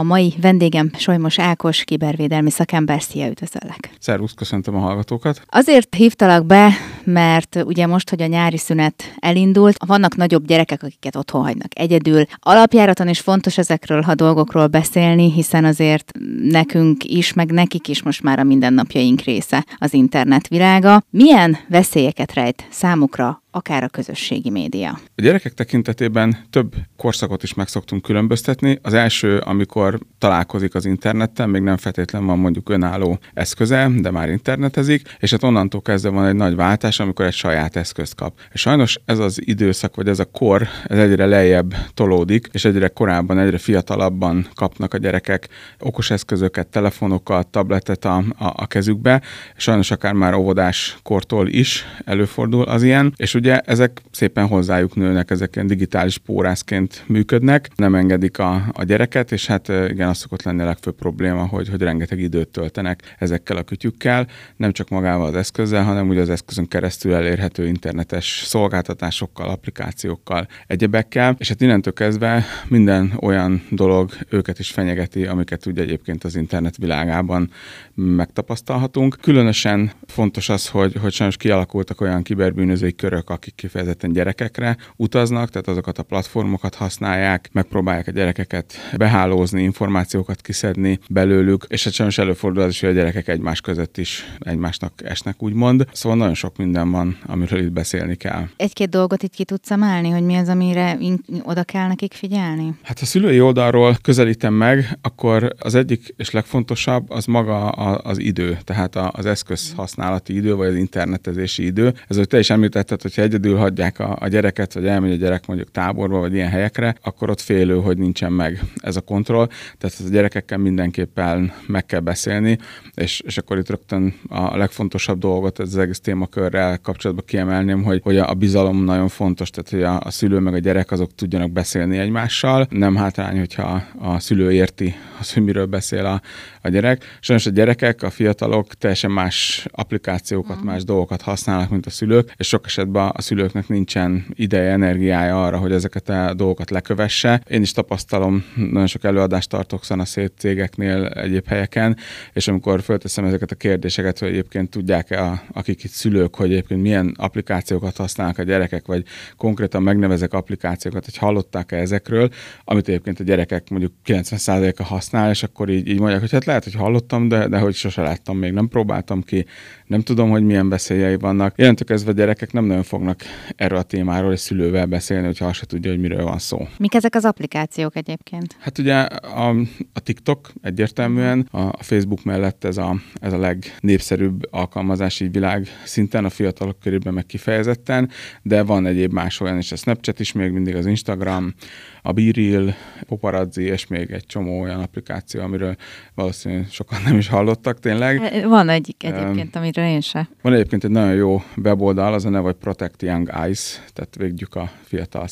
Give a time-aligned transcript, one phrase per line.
[0.00, 3.02] A mai vendégem Solymos Ákos, kibervédelmi szakember.
[3.02, 3.90] Szia, üdvözöllek!
[3.98, 5.42] Szervusz, köszöntöm a hallgatókat!
[5.48, 6.70] Azért hívtalak be,
[7.04, 12.24] mert ugye most, hogy a nyári szünet elindult, vannak nagyobb gyerekek, akiket otthon hagynak egyedül.
[12.38, 16.12] Alapjáraton is fontos ezekről a dolgokról beszélni, hiszen azért
[16.42, 21.02] nekünk is, meg nekik is most már a mindennapjaink része az internet világa.
[21.10, 24.90] Milyen veszélyeket rejt számukra akár a közösségi média.
[24.90, 28.78] A gyerekek tekintetében több korszakot is meg szoktunk különböztetni.
[28.82, 34.28] Az első, amikor találkozik az interneten, még nem feltétlenül van mondjuk önálló eszköze, de már
[34.28, 38.40] internetezik, és hát onnantól kezdve van egy nagy váltás, amikor egy saját eszközt kap.
[38.52, 42.88] És sajnos ez az időszak, vagy ez a kor, ez egyre lejjebb tolódik, és egyre
[42.88, 45.48] korábban, egyre fiatalabban kapnak a gyerekek
[45.78, 49.22] okos eszközöket, telefonokat, tabletet a, a, a kezükbe.
[49.56, 55.30] Sajnos akár már óvodás kortól is előfordul az ilyen, és ugye ezek szépen hozzájuk nőnek,
[55.30, 60.62] ezek digitális pórászként működnek, nem engedik a, a gyereket, és hát igen, az szokott lenni
[60.62, 65.34] a legfőbb probléma, hogy, hogy rengeteg időt töltenek ezekkel a kütyükkel, nem csak magával az
[65.34, 72.44] eszközzel, hanem ugye az eszközön keresztül elérhető internetes szolgáltatásokkal, applikációkkal, egyebekkel, és hát innentől kezdve
[72.68, 77.50] minden olyan dolog őket is fenyegeti, amiket ugye egyébként az internet világában
[77.94, 79.16] megtapasztalhatunk.
[79.20, 85.68] Különösen fontos az, hogy, hogy sajnos kialakultak olyan kiberbűnözői körök, akik kifejezetten gyerekekre utaznak, tehát
[85.68, 92.62] azokat a platformokat használják, megpróbálják a gyerekeket behálózni, információkat kiszedni belőlük, és hát sajnos előfordul
[92.62, 95.86] az is, hogy a gyerekek egymás között is egymásnak esnek, úgymond.
[95.92, 98.44] Szóval nagyon sok minden van, amiről itt beszélni kell.
[98.56, 100.98] Egy-két dolgot itt ki tudsz emelni, hogy mi az, amire
[101.42, 102.74] oda kell nekik figyelni?
[102.82, 108.58] Hát ha szülői oldalról közelítem meg, akkor az egyik és legfontosabb az maga az idő,
[108.64, 111.94] tehát az eszköz használati idő, vagy az internetezési idő.
[112.08, 115.16] Ez, hogy te is említetted, hogy hogyha egyedül hagyják a, a gyereket, vagy elmegy a
[115.16, 119.48] gyerek mondjuk táborba, vagy ilyen helyekre, akkor ott félő, hogy nincsen meg ez a kontroll.
[119.78, 122.58] Tehát a gyerekekkel mindenképpen meg kell beszélni,
[122.94, 128.00] és, és akkor itt rögtön a legfontosabb dolgot ez az egész témakörrel kapcsolatban kiemelném, hogy,
[128.02, 131.50] hogy a bizalom nagyon fontos, tehát hogy a, a szülő meg a gyerek azok tudjanak
[131.50, 132.66] beszélni egymással.
[132.70, 136.20] Nem hátrány, hogyha a szülő érti az, hogy miről beszél a,
[136.62, 137.18] a gyerek.
[137.20, 142.48] Sajnos a gyerekek, a fiatalok teljesen más applikációkat, más dolgokat használnak, mint a szülők, és
[142.48, 147.42] sok esetben a szülőknek nincsen ideje, energiája arra, hogy ezeket a dolgokat lekövesse.
[147.48, 151.96] Én is tapasztalom, nagyon sok előadást tartok szanaszét cégeknél, egyéb helyeken,
[152.32, 156.82] és amikor fölteszem ezeket a kérdéseket, hogy egyébként tudják-e, a, akik itt szülők, hogy egyébként
[156.82, 159.04] milyen applikációkat használnak a gyerekek, vagy
[159.36, 162.30] konkrétan megnevezek applikációkat, hogy hallották-e ezekről,
[162.64, 166.64] amit egyébként a gyerekek mondjuk 90%-a használ, és akkor így, így mondják, hogy hát lehet,
[166.64, 169.46] hogy hallottam, de, de hogy sose láttam, még nem próbáltam ki,
[169.86, 171.58] nem tudom, hogy milyen veszélyei vannak.
[171.58, 173.20] Jelentő kezdve a gyerekek nem nagyon fognak
[173.56, 176.68] erről a témáról egy szülővel beszélni, hogyha azt se tudja, hogy miről van szó.
[176.78, 178.56] Mik ezek az applikációk egyébként?
[178.58, 179.48] Hát ugye a,
[179.92, 186.30] a TikTok egyértelműen, a Facebook mellett ez a, ez a legnépszerűbb alkalmazási világ szinten, a
[186.30, 188.10] fiatalok körében meg kifejezetten,
[188.42, 191.54] de van egyéb más olyan is, a Snapchat is még mindig, az Instagram,
[192.02, 192.74] a Biril,
[193.06, 195.76] Poparazzi, és még egy csomó olyan applikáció, amiről
[196.14, 198.44] valószínűleg sokan nem is hallottak tényleg.
[198.46, 200.28] Van egyik egyébként, um, amiről én se.
[200.42, 204.54] Van egyébként egy nagyon jó weboldal, az a neve, hogy Protect Young Eyes, tehát védjük
[204.54, 205.26] a fiatal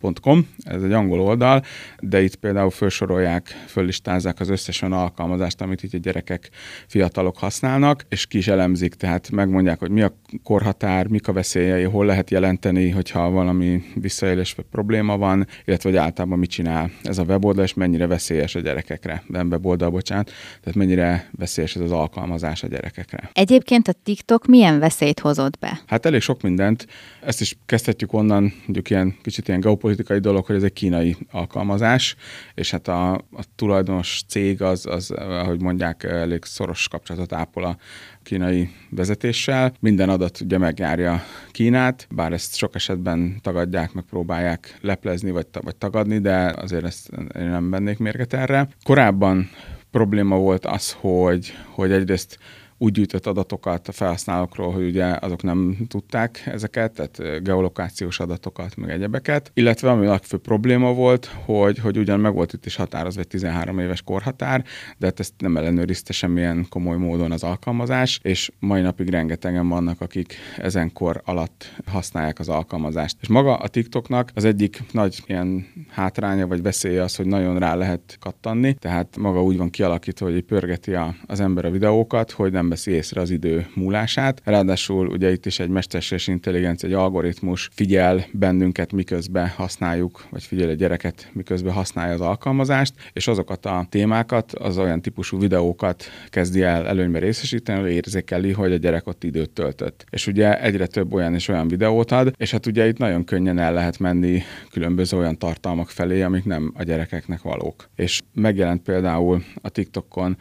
[0.00, 1.62] szemeket.com, ez egy angol oldal,
[2.00, 6.50] de itt például felsorolják, föllistázzák az összes olyan alkalmazást, amit itt a gyerekek,
[6.86, 11.82] fiatalok használnak, és ki is elemzik, tehát megmondják, hogy mi a korhatár, mik a veszélyei,
[11.82, 17.18] hol lehet jelenteni, hogyha valami visszaélés vagy probléma van, illetve hogy általában mit csinál ez
[17.18, 20.30] a weboldal, és mennyire veszélyes a gyerekekre, nem weboldal, bocsánat,
[20.60, 23.30] tehát mennyire veszélyes ez az alkalmazás a gyerekekre.
[23.32, 25.80] Egyébként a TikTok milyen veszélyt hozott be?
[25.86, 26.86] Hát elég sok mindent.
[27.20, 29.89] Ezt is kezdhetjük onnan, mondjuk ilyen kicsit ilyen geopolitikai
[30.20, 32.16] dolog, hogy ez egy kínai alkalmazás,
[32.54, 37.76] és hát a, a tulajdonos cég az, az, ahogy mondják, elég szoros kapcsolatot ápol a
[38.22, 39.72] kínai vezetéssel.
[39.80, 45.76] Minden adat ugye megjárja Kínát, bár ezt sok esetben tagadják, meg próbálják leplezni vagy, vagy
[45.76, 48.68] tagadni, de azért ezt én nem vennék mérget erre.
[48.82, 49.50] Korábban
[49.90, 52.38] probléma volt az, hogy, hogy egyrészt
[52.82, 58.90] úgy gyűjtött adatokat a felhasználókról, hogy ugye azok nem tudták ezeket, tehát geolokációs adatokat, meg
[58.90, 59.50] egyebeket.
[59.54, 63.26] Illetve ami a legfőbb probléma volt, hogy, hogy ugyan meg volt itt is határozva egy
[63.26, 64.64] 13 éves korhatár,
[64.98, 70.00] de hát ezt nem ellenőrizte semmilyen komoly módon az alkalmazás, és mai napig rengetegen vannak,
[70.00, 73.16] akik ezen kor alatt használják az alkalmazást.
[73.20, 77.74] És maga a TikToknak az egyik nagy ilyen hátránya vagy veszélye az, hogy nagyon rá
[77.74, 82.52] lehet kattanni, tehát maga úgy van kialakítva, hogy pörgeti a, az ember a videókat, hogy
[82.52, 84.40] nem veszi észre az idő múlását.
[84.44, 90.68] Ráadásul ugye itt is egy mesterséges intelligencia, egy algoritmus figyel bennünket, miközben használjuk, vagy figyel
[90.68, 96.62] a gyereket, miközben használja az alkalmazást, és azokat a témákat, az olyan típusú videókat kezdi
[96.62, 100.04] el előnybe részesíteni, hogy érzékeli, hogy a gyerek ott időt töltött.
[100.10, 103.58] És ugye egyre több olyan és olyan videót ad, és hát ugye itt nagyon könnyen
[103.58, 107.88] el lehet menni különböző olyan tartalmak felé, amik nem a gyerekeknek valók.
[107.96, 110.36] És megjelent például a TikTokon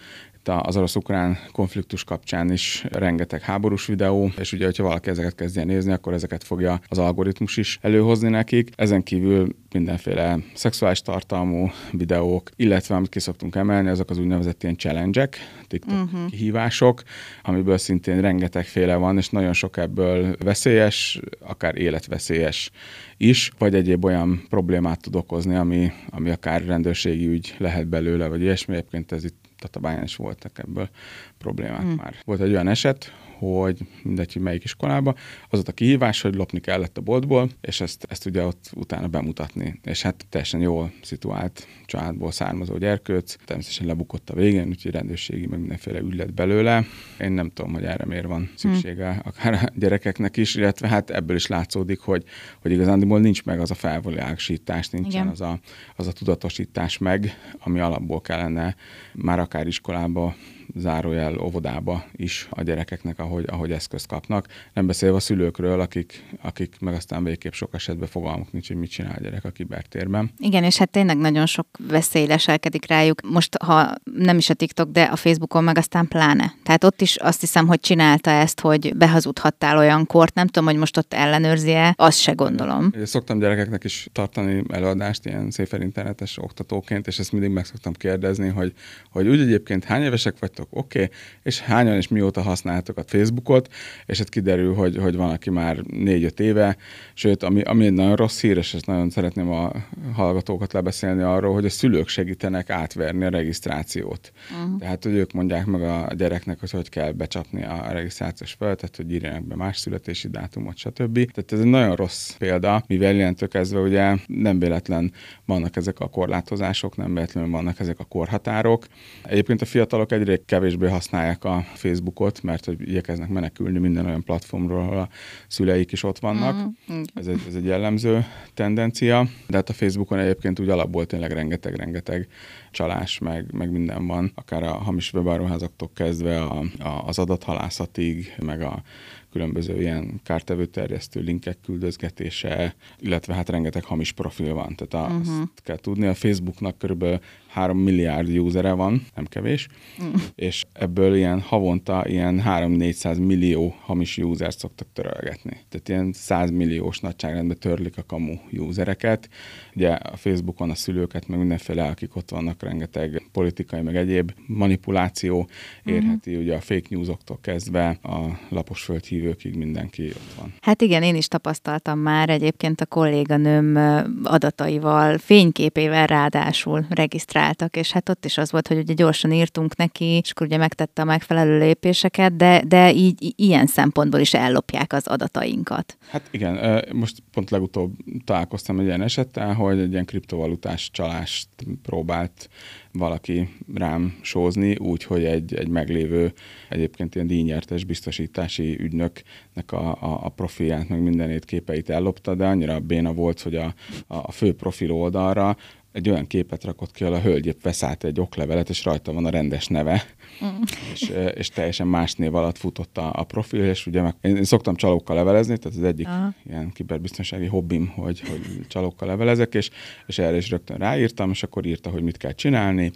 [0.58, 5.92] az orosz-ukrán konfliktus kapcsán is rengeteg háborús videó, és ugye, hogyha valaki ezeket kezdje nézni,
[5.92, 8.70] akkor ezeket fogja az algoritmus is előhozni nekik.
[8.76, 14.78] Ezen kívül mindenféle szexuális tartalmú videók, illetve amit ki szoktunk emelni, azok az úgynevezett ilyen
[14.78, 15.38] challenge-ek,
[15.68, 16.30] TikTok uh-huh.
[16.30, 17.04] kihívások,
[17.44, 22.72] amiből szintén rengetegféle van, és nagyon sok ebből veszélyes, akár életveszélyes
[23.18, 28.42] is, vagy egyéb olyan problémát tud okozni, ami, ami akár rendőrségi ügy lehet belőle, vagy
[28.42, 28.76] ilyesmi.
[28.76, 30.90] Egyébként ez itt Tatabányán is voltak ebből
[31.38, 31.94] problémák hmm.
[31.96, 32.16] már.
[32.26, 35.10] Volt egy olyan eset, hogy mindegy, hogy melyik iskolába,
[35.44, 39.08] az volt a kihívás, hogy lopni kellett a boltból, és ezt, ezt ugye ott utána
[39.08, 39.80] bemutatni.
[39.84, 45.60] És hát teljesen jól szituált családból származó gyerkőc, természetesen lebukott a végén, úgyhogy rendőrségi meg
[45.60, 46.86] mindenféle ügy belőle.
[47.20, 49.22] Én nem tudom, hogy erre miért van szüksége hmm.
[49.24, 52.24] akár a gyerekeknek is, illetve hát ebből is látszódik, hogy,
[52.62, 55.60] hogy igazándiból nincs meg az a felvilágosítás, nincsen az a,
[55.96, 58.76] az a tudatosítás meg, ami alapból kellene
[59.14, 60.36] már akár iskolába
[60.76, 64.48] zárójel óvodába is a gyerekeknek, ahogy, ahogy eszközt kapnak.
[64.74, 68.90] Nem beszélve a szülőkről, akik, akik meg aztán végképp sok esetben fogalmuk nincs, hogy mit
[68.90, 70.32] csinál a gyerek a kibertérben.
[70.38, 73.22] Igen, és hát tényleg nagyon sok veszély leselkedik rájuk.
[73.22, 76.54] Most, ha nem is a TikTok, de a Facebookon meg aztán pláne.
[76.64, 80.78] Tehát ott is azt hiszem, hogy csinálta ezt, hogy behazudhattál olyan kort, nem tudom, hogy
[80.78, 82.92] most ott ellenőrzi-e, azt se gondolom.
[83.04, 88.48] Szoktam gyerekeknek is tartani előadást ilyen szépen internetes oktatóként, és ezt mindig meg szoktam kérdezni,
[88.48, 88.74] hogy,
[89.12, 91.16] hogy úgy egyébként hány évesek vagy használtok, oké, okay.
[91.44, 93.74] és hányan és mióta használtok a Facebookot,
[94.06, 96.78] és hát kiderül, hogy, hogy van, aki már négy-öt éve,
[97.14, 99.72] sőt, ami, ami egy nagyon rossz hír, és ezt nagyon szeretném a
[100.14, 104.32] hallgatókat lebeszélni arról, hogy a szülők segítenek átverni a regisztrációt.
[104.52, 104.80] Uh-huh.
[104.80, 109.12] Tehát, hogy ők mondják meg a gyereknek, hogy hogy kell becsapni a regisztrációs felületet, hogy
[109.12, 111.14] írjanak be más születési dátumot, stb.
[111.14, 115.12] Tehát ez egy nagyon rossz példa, mivel jelentő kezdve ugye nem véletlen
[115.46, 118.88] vannak ezek a korlátozások, nem véletlenül vannak ezek a korhatárok.
[119.24, 124.80] Egyébként a fiatalok egyre kevésbé használják a Facebookot, mert hogy igyekeznek menekülni minden olyan platformról,
[124.80, 125.10] ahol a
[125.48, 126.56] szüleik is ott vannak.
[126.94, 127.02] Mm.
[127.14, 132.28] Ez, egy, ez egy jellemző tendencia, de hát a Facebookon egyébként úgy alapból tényleg rengeteg-rengeteg
[132.72, 138.62] csalás, meg, meg minden van, akár a hamis webáruházaktól kezdve a, a, az adathalászatig, meg
[138.62, 138.84] a
[139.32, 144.76] különböző ilyen kártevő terjesztő linkek küldözgetése, illetve hát rengeteg hamis profil van.
[144.76, 145.44] Tehát uh-huh.
[145.64, 147.20] kell tudni, a Facebooknak körülbelül
[147.50, 149.68] 3 milliárd usere van, nem kevés,
[150.04, 150.14] mm.
[150.36, 155.58] és ebből ilyen havonta ilyen 3-400 millió hamis user szoktak törölgetni.
[155.70, 159.30] Tehát ilyen 100 milliós nagyságrendben törlik a kamu usereket.
[159.76, 165.50] Ugye a Facebookon a szülőket, meg mindenféle, akik ott vannak, rengeteg politikai, meg egyéb manipuláció
[165.84, 166.40] érheti, mm.
[166.40, 170.54] ugye a fake newsoktól kezdve a lapos földhívőkig mindenki ott van.
[170.62, 173.76] Hát igen, én is tapasztaltam már egyébként a kolléganőm
[174.24, 179.76] adataival, fényképével ráadásul regisztrálni regisztráltak, és hát ott is az volt, hogy ugye gyorsan írtunk
[179.76, 184.94] neki, és akkor ugye megtette a megfelelő lépéseket, de, de így ilyen szempontból is ellopják
[184.94, 185.98] az adatainkat.
[186.10, 187.94] Hát igen, most pont legutóbb
[188.26, 191.48] találkoztam egy ilyen esettel, hogy egy ilyen kriptovalutás csalást
[191.82, 192.50] próbált
[192.92, 196.34] valaki rám sózni, úgy, hogy egy, egy meglévő,
[196.70, 202.80] egyébként ilyen díjnyertes biztosítási ügynöknek a, a, a profilját, meg mindenét képeit ellopta, de annyira
[202.80, 203.74] béna volt, hogy a,
[204.08, 205.58] a fő profil oldalra
[205.92, 209.26] egy olyan képet rakott ki, ahol a hölgy épp veszállt egy oklevelet, és rajta van
[209.26, 210.04] a rendes neve,
[210.46, 210.62] mm.
[210.94, 214.76] és, és teljesen más név alatt futott a, a profil, és ugye meg, én szoktam
[214.76, 216.34] csalókkal levelezni, tehát az egyik Aha.
[216.48, 219.70] ilyen kiberbiztonsági hobbim, hogy, hogy csalókkal levelezek, és,
[220.08, 222.92] és erre is rögtön ráírtam, és akkor írta, hogy mit kell csinálni,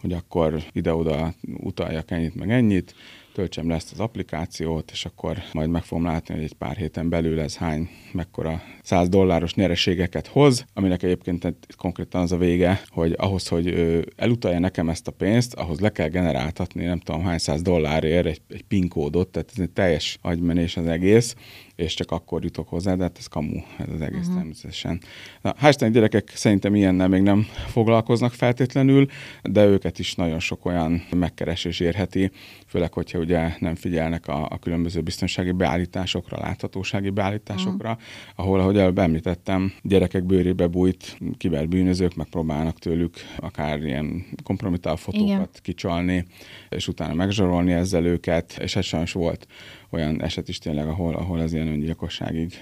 [0.00, 2.94] hogy akkor ide-oda utaljak ennyit, meg ennyit,
[3.32, 7.08] töltsem le ezt az applikációt, és akkor majd meg fogom látni, hogy egy pár héten
[7.08, 13.14] belül ez hány, mekkora 100 dolláros nyereségeket hoz, aminek egyébként konkrétan az a vége, hogy
[13.16, 13.74] ahhoz, hogy
[14.16, 18.40] elutalja nekem ezt a pénzt, ahhoz le kell generáltatni nem tudom hány száz dollárért egy,
[18.48, 21.34] egy PIN kódot, tehát ez egy teljes agymenés az egész,
[21.80, 24.34] és csak akkor jutok hozzá, de hát ez kamu, ez az egész uh-huh.
[24.34, 25.00] természetesen.
[25.40, 29.06] Na, hál' gyerekek szerintem ilyennel még nem foglalkoznak feltétlenül,
[29.42, 32.30] de őket is nagyon sok olyan megkeresés érheti,
[32.66, 38.04] főleg, hogyha ugye nem figyelnek a, a különböző biztonsági beállításokra, láthatósági beállításokra, uh-huh.
[38.34, 45.48] ahol, ahogy előbb említettem, gyerekek bőrébe bújt kiberbűnözők megpróbálnak tőlük akár ilyen kompromitál fotókat Igen.
[45.62, 46.26] kicsalni,
[46.68, 49.46] és utána megzsarolni ezzel őket, és ez sajnos volt
[49.90, 52.54] olyan eset is tényleg, ahol, ahol ez ilyen öngyilkosságig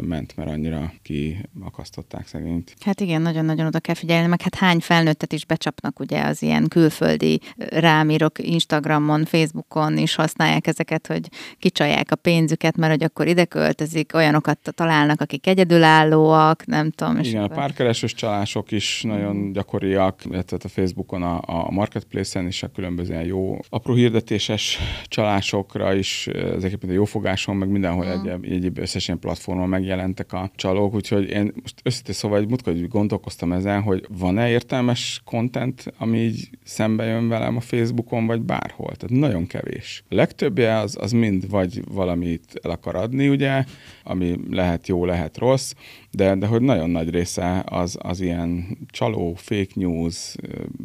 [0.00, 2.74] ment, mert annyira kiakasztották szegényt.
[2.80, 6.68] Hát igen, nagyon-nagyon oda kell figyelni, meg hát hány felnőttet is becsapnak ugye az ilyen
[6.68, 13.44] külföldi rámírok Instagramon, Facebookon is használják ezeket, hogy kicsalják a pénzüket, mert hogy akkor ide
[13.44, 17.18] költözik, olyanokat találnak, akik egyedülállóak, nem tudom.
[17.18, 19.52] Igen, a párkeresős csalások is nagyon mm.
[19.52, 26.26] gyakoriak, illetve a Facebookon, a, a Marketplace-en is a különböző jó apró hirdetéses csalásokra is
[26.26, 28.08] ez egyébként a jófogáson, meg mindenhol mm.
[28.08, 32.88] egy, egyéb összes ilyen platformon megjelentek a csalók, úgyhogy én most összetett szóval egy múltkor
[32.88, 38.96] gondolkoztam ezen, hogy van-e értelmes content, ami így szembe jön velem a Facebookon, vagy bárhol.
[38.96, 40.04] Tehát nagyon kevés.
[40.08, 43.64] A legtöbbje az, az mind vagy valamit el akar adni, ugye,
[44.02, 45.72] ami lehet jó, lehet rossz,
[46.10, 50.34] de, de hogy nagyon nagy része az, az ilyen csaló, fake news,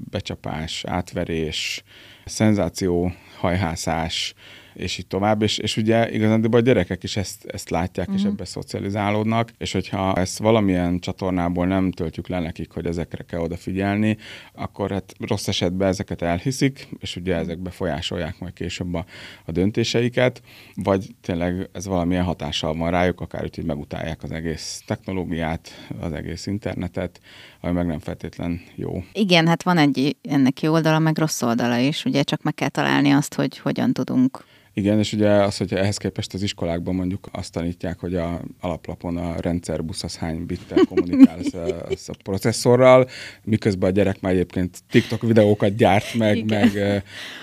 [0.10, 1.84] becsapás, átverés,
[2.26, 4.34] szenzáció, hajhászás,
[4.74, 8.22] és így tovább, és, és ugye igazán a gyerekek is ezt, ezt látják, uh-huh.
[8.22, 8.34] és mhm.
[8.34, 14.18] ebbe szocializálódnak, és hogyha ezt valamilyen csatornából nem töltjük le nekik, hogy ezekre kell odafigyelni,
[14.54, 19.06] akkor hát rossz esetben ezeket elhiszik, és ugye ezek befolyásolják majd később a,
[19.46, 20.42] a döntéseiket,
[20.76, 26.14] vagy tényleg ez valamilyen hatással van rájuk, akár úgy, hogy megutálják az egész technológiát, az
[26.14, 27.20] egész internetet,
[27.62, 29.04] ami meg nem feltétlen jó.
[29.14, 32.70] Igen, hát van egy ennek jó oldala, meg rossz oldala is, ugye csak meg kell
[32.70, 37.28] találni azt, hogy hogyan tudunk igen, és ugye az, hogy ehhez képest az iskolákban mondjuk
[37.32, 43.08] azt tanítják, hogy a alaplapon a rendszerbusz az hány bittel kommunikál az a, processzorral,
[43.44, 46.72] miközben a gyerek már egyébként TikTok videókat gyárt, meg, meg,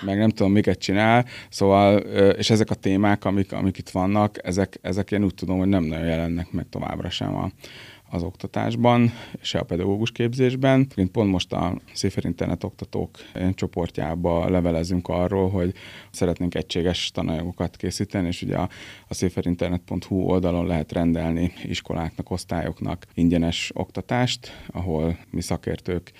[0.05, 1.25] meg nem tudom, miket csinál.
[1.49, 1.97] Szóval,
[2.37, 5.83] és ezek a témák, amik, amik itt vannak, ezek, ezek én úgy tudom, hogy nem
[5.83, 7.51] nagyon jelennek meg továbbra sem a,
[8.11, 10.87] az oktatásban, se a pedagógus képzésben.
[11.11, 13.17] Pont most a Széfer Internet oktatók
[13.53, 15.73] csoportjába levelezünk arról, hogy
[16.11, 18.69] szeretnénk egységes tananyagokat készíteni, és ugye a,
[19.07, 26.11] a széferinternet.hu oldalon lehet rendelni iskoláknak, osztályoknak ingyenes oktatást, ahol mi szakértők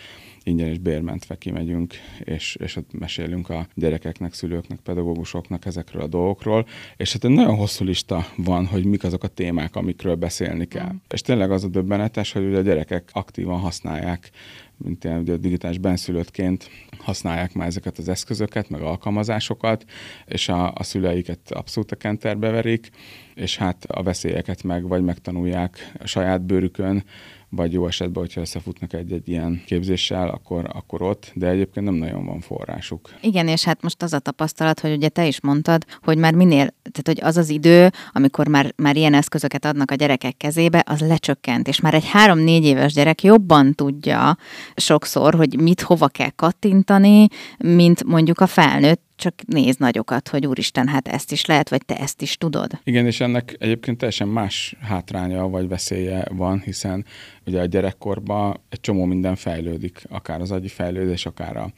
[0.44, 6.66] ingyen és bérmentve kimegyünk, és, és ott mesélünk a gyerekeknek, szülőknek, pedagógusoknak ezekről a dolgokról,
[6.98, 10.92] és hát egy nagyon hosszú lista van, hogy mik azok a témák, amikről beszélni kell.
[10.92, 10.98] Mm.
[11.10, 14.32] És tényleg az a döbbenetes, hogy ugye a gyerekek aktívan használják
[14.84, 19.86] mint ilyen ugye, digitális benszülöttként használják már ezeket az eszközöket, meg alkalmazásokat,
[20.26, 22.90] és a, a szüleiket abszolút a kenterbe verik,
[23.36, 27.04] és hát a veszélyeket meg vagy megtanulják a saját bőrükön,
[27.52, 32.26] vagy jó esetben, hogyha összefutnak egy-egy ilyen képzéssel, akkor, akkor ott, de egyébként nem nagyon
[32.26, 33.10] van forrásuk.
[33.22, 36.74] Igen, és hát most az a tapasztalat, hogy ugye te is mondtad, hogy már minél,
[36.92, 41.00] tehát hogy az az idő, amikor már, már ilyen eszközöket adnak a gyerekek kezébe, az
[41.00, 44.38] lecsökkent, és már egy három-négy éves gyerek jobban tudja
[44.76, 47.28] sokszor, hogy mit hova kell kattintani,
[47.58, 51.98] mint mondjuk a felnőtt, csak néz nagyokat, hogy úristen, hát ezt is lehet, vagy te
[51.98, 52.80] ezt is tudod.
[52.84, 57.06] Igen, és ennek egyébként teljesen más hátránya vagy veszélye van, hiszen
[57.46, 61.72] ugye a gyerekkorban egy csomó minden fejlődik, akár az agyi fejlődés, akár a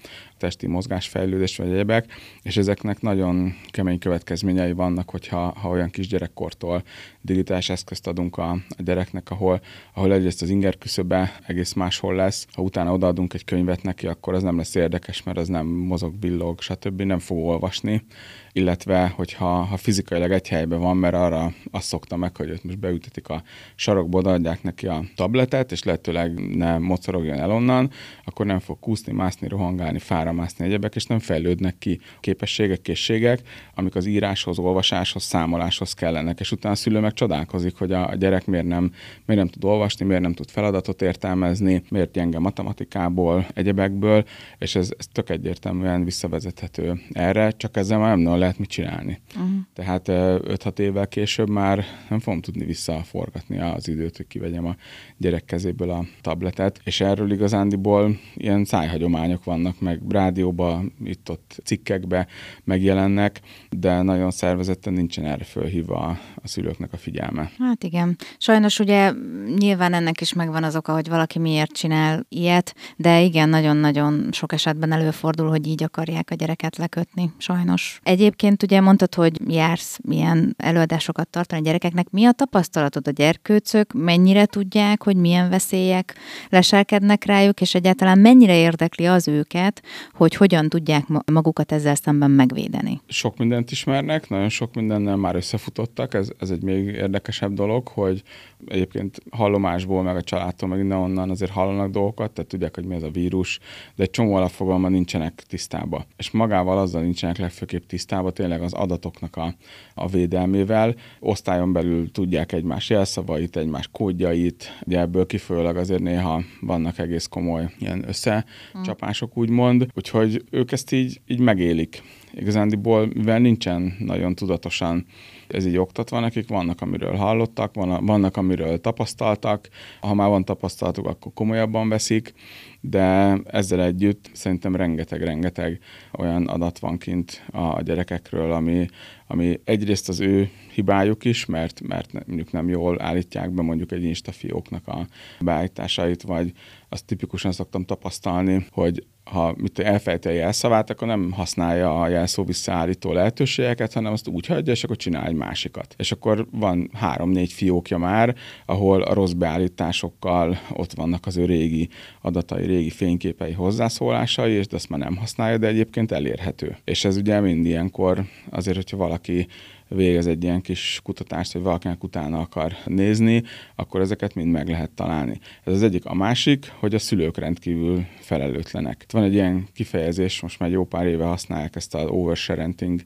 [0.43, 6.83] testi mozgásfejlődés vagy egyebek, és ezeknek nagyon kemény következményei vannak, hogyha ha olyan kisgyerekkortól
[7.21, 9.62] digitális eszközt adunk a, a gyereknek, ahol,
[9.93, 14.33] ahol egyrészt az inger küszöbe egész máshol lesz, ha utána odaadunk egy könyvet neki, akkor
[14.33, 17.01] az nem lesz érdekes, mert az nem mozog, billog, stb.
[17.01, 18.03] nem fog olvasni,
[18.51, 22.79] illetve hogyha ha fizikailag egy helyben van, mert arra azt szokta meg, hogy őt most
[22.79, 23.43] beültetik a
[23.75, 27.91] sarokba, odaadják neki a tabletet, és lehetőleg ne mocorogjon el onnan,
[28.23, 30.00] akkor nem fog kúszni, mászni, rohangálni,
[30.34, 33.42] fáramászni egyebek, és nem fejlődnek ki képességek, készségek,
[33.75, 38.46] amik az íráshoz, olvasáshoz, számoláshoz kellenek, és utána a szülő meg csodálkozik, hogy a gyerek
[38.46, 38.92] miért nem,
[39.25, 44.25] miért nem tud olvasni, miért nem tud feladatot értelmezni, miért gyenge matematikából, egyebekből,
[44.58, 49.20] és ez, ez tök egyértelműen visszavezethető erre, csak ezzel már nem lehet mit csinálni.
[49.36, 49.52] Uh-huh.
[49.74, 54.75] Tehát 5-6 évvel később már nem fogom tudni visszaforgatni az időt, hogy kivegyem a
[55.18, 62.27] gyerek kezéből a tabletet, és erről igazándiból ilyen szájhagyományok vannak, meg rádióban, itt-ott cikkekbe
[62.63, 67.51] megjelennek, de nagyon szervezetten nincsen erre fölhívva a, szülőknek a figyelme.
[67.60, 68.18] Hát igen.
[68.38, 69.12] Sajnos ugye
[69.58, 74.53] nyilván ennek is megvan az oka, hogy valaki miért csinál ilyet, de igen, nagyon-nagyon sok
[74.53, 78.00] esetben előfordul, hogy így akarják a gyereket lekötni sajnos.
[78.03, 82.10] Egyébként ugye mondtad, hogy jársz milyen előadásokat tartani a gyerekeknek.
[82.10, 83.94] Mi a tapasztalatod a gyerkőcök?
[83.94, 86.15] Mennyire tudják, hogy milyen veszélyek
[86.50, 89.82] leselkednek rájuk, és egyáltalán mennyire érdekli az őket,
[90.13, 93.01] hogy hogyan tudják magukat ezzel szemben megvédeni?
[93.08, 96.13] Sok mindent ismernek, nagyon sok mindennel már összefutottak.
[96.13, 98.24] Ez, ez egy még érdekesebb dolog, hogy
[98.67, 102.96] egyébként hallomásból, meg a családtól, meg innen onnan azért hallanak dolgokat, tehát tudják, hogy mi
[102.96, 103.60] ez a vírus,
[103.96, 106.05] de egy csomó alapfogalma nincsenek tisztába.
[106.17, 109.55] És magával azzal nincsenek legfőképp tisztába, tényleg az adatoknak a,
[109.93, 110.96] a védelmével.
[111.20, 117.70] Osztályon belül tudják egymás jelszavait, egymás kódjait, ugye ebből kifolyólag azért néha vannak egész komoly
[117.79, 122.01] ilyen összecsapások, úgymond, úgyhogy ők ezt így, így megélik.
[122.33, 125.05] Igazándiból, mivel nincsen nagyon tudatosan
[125.53, 129.69] ez így oktatva nekik, vannak, amiről hallottak, vannak, amiről tapasztaltak,
[130.01, 132.33] ha már van tapasztalatuk, akkor komolyabban veszik,
[132.81, 135.79] de ezzel együtt szerintem rengeteg-rengeteg
[136.12, 138.85] olyan adat van kint a gyerekekről, ami,
[139.27, 144.03] ami egyrészt az ő hibájuk is, mert, mert mondjuk nem jól állítják be mondjuk egy
[144.03, 145.07] Insta fióknak a
[145.39, 146.51] beállításait, vagy
[146.89, 152.44] azt tipikusan szoktam tapasztalni, hogy ha mit elfejti a jelszavát, akkor nem használja a jelszó
[152.44, 155.96] visszaállító lehetőségeket, hanem azt úgy hagyja, és akkor csinál egy másikat.
[155.98, 161.89] És akkor van három-négy fiókja már, ahol a rossz beállításokkal ott vannak az ő régi
[162.22, 166.77] adatai, régi fényképei, hozzászólásai, és de azt már nem használja, de egyébként elérhető.
[166.84, 169.48] És ez ugye mind ilyenkor azért, hogyha valaki
[169.88, 173.44] végez egy ilyen kis kutatást, hogy valakinek utána akar nézni,
[173.75, 175.39] akkor ezeket mind meg lehet találni.
[175.63, 176.06] Ez az egyik.
[176.06, 179.06] A másik, hogy a szülők rendkívül felelőtlenek.
[179.13, 183.01] Van egy ilyen kifejezés, most már jó pár éve használják ezt az oversharenting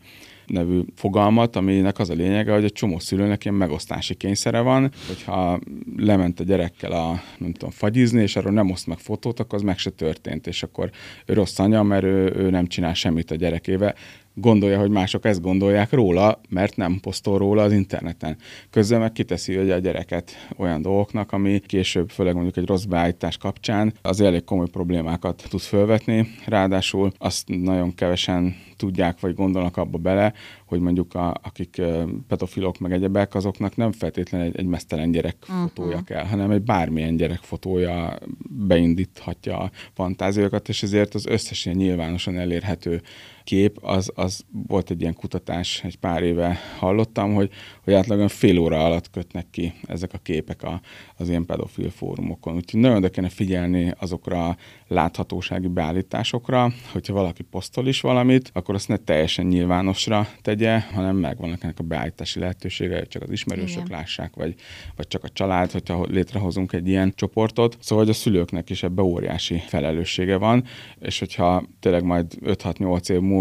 [0.46, 5.60] nevű fogalmat, aminek az a lényege, hogy egy csomó szülőnek ilyen megosztási kényszere van, hogyha
[5.98, 9.64] lement a gyerekkel a, nem tudom, fagyizni, és arról nem oszt meg fotót, akkor az
[9.64, 10.90] meg se történt, és akkor
[11.26, 13.96] ő rossz anya, mert ő, ő nem csinál semmit a gyerekével
[14.40, 18.38] gondolja, hogy mások ezt gondolják róla, mert nem posztol róla az interneten.
[18.70, 23.38] Közben meg kiteszi hogy a gyereket olyan dolgoknak, ami később, főleg mondjuk egy rossz beállítás
[23.38, 26.28] kapcsán, az elég komoly problémákat tud fölvetni.
[26.46, 30.34] Ráadásul azt nagyon kevesen tudják, vagy gondolnak abba bele,
[30.66, 31.82] hogy mondjuk a, akik
[32.28, 35.62] pedofilok meg egyebek, azoknak nem feltétlenül egy, egy mesztelen gyerek uh-huh.
[35.62, 38.18] fotója kell, hanem egy bármilyen gyerek fotója
[38.68, 43.02] beindíthatja a fantáziókat, és ezért az összes ilyen nyilvánosan elérhető
[43.48, 47.50] kép, az, az volt egy ilyen kutatás, egy pár éve hallottam, hogy,
[47.84, 50.82] hogy átlagosan fél óra alatt kötnek ki ezek a képek a,
[51.16, 52.56] az ilyen pedofil fórumokon.
[52.56, 58.76] Úgyhogy nagyon oda kéne figyelni azokra a láthatósági beállításokra, hogyha valaki posztol is valamit, akkor
[58.76, 63.86] azt ne teljesen nyilvánosra tegye, hanem megvannak ennek a beállítási lehetősége, hogy csak az ismerősök
[63.86, 63.98] Igen.
[63.98, 64.56] lássák, vagy,
[64.96, 67.78] vagy csak a család, hogyha létrehozunk egy ilyen csoportot.
[67.80, 70.64] Szóval, hogy a szülőknek is ebbe óriási felelőssége van,
[71.00, 73.37] és hogyha tényleg majd 5-6-8 év múlva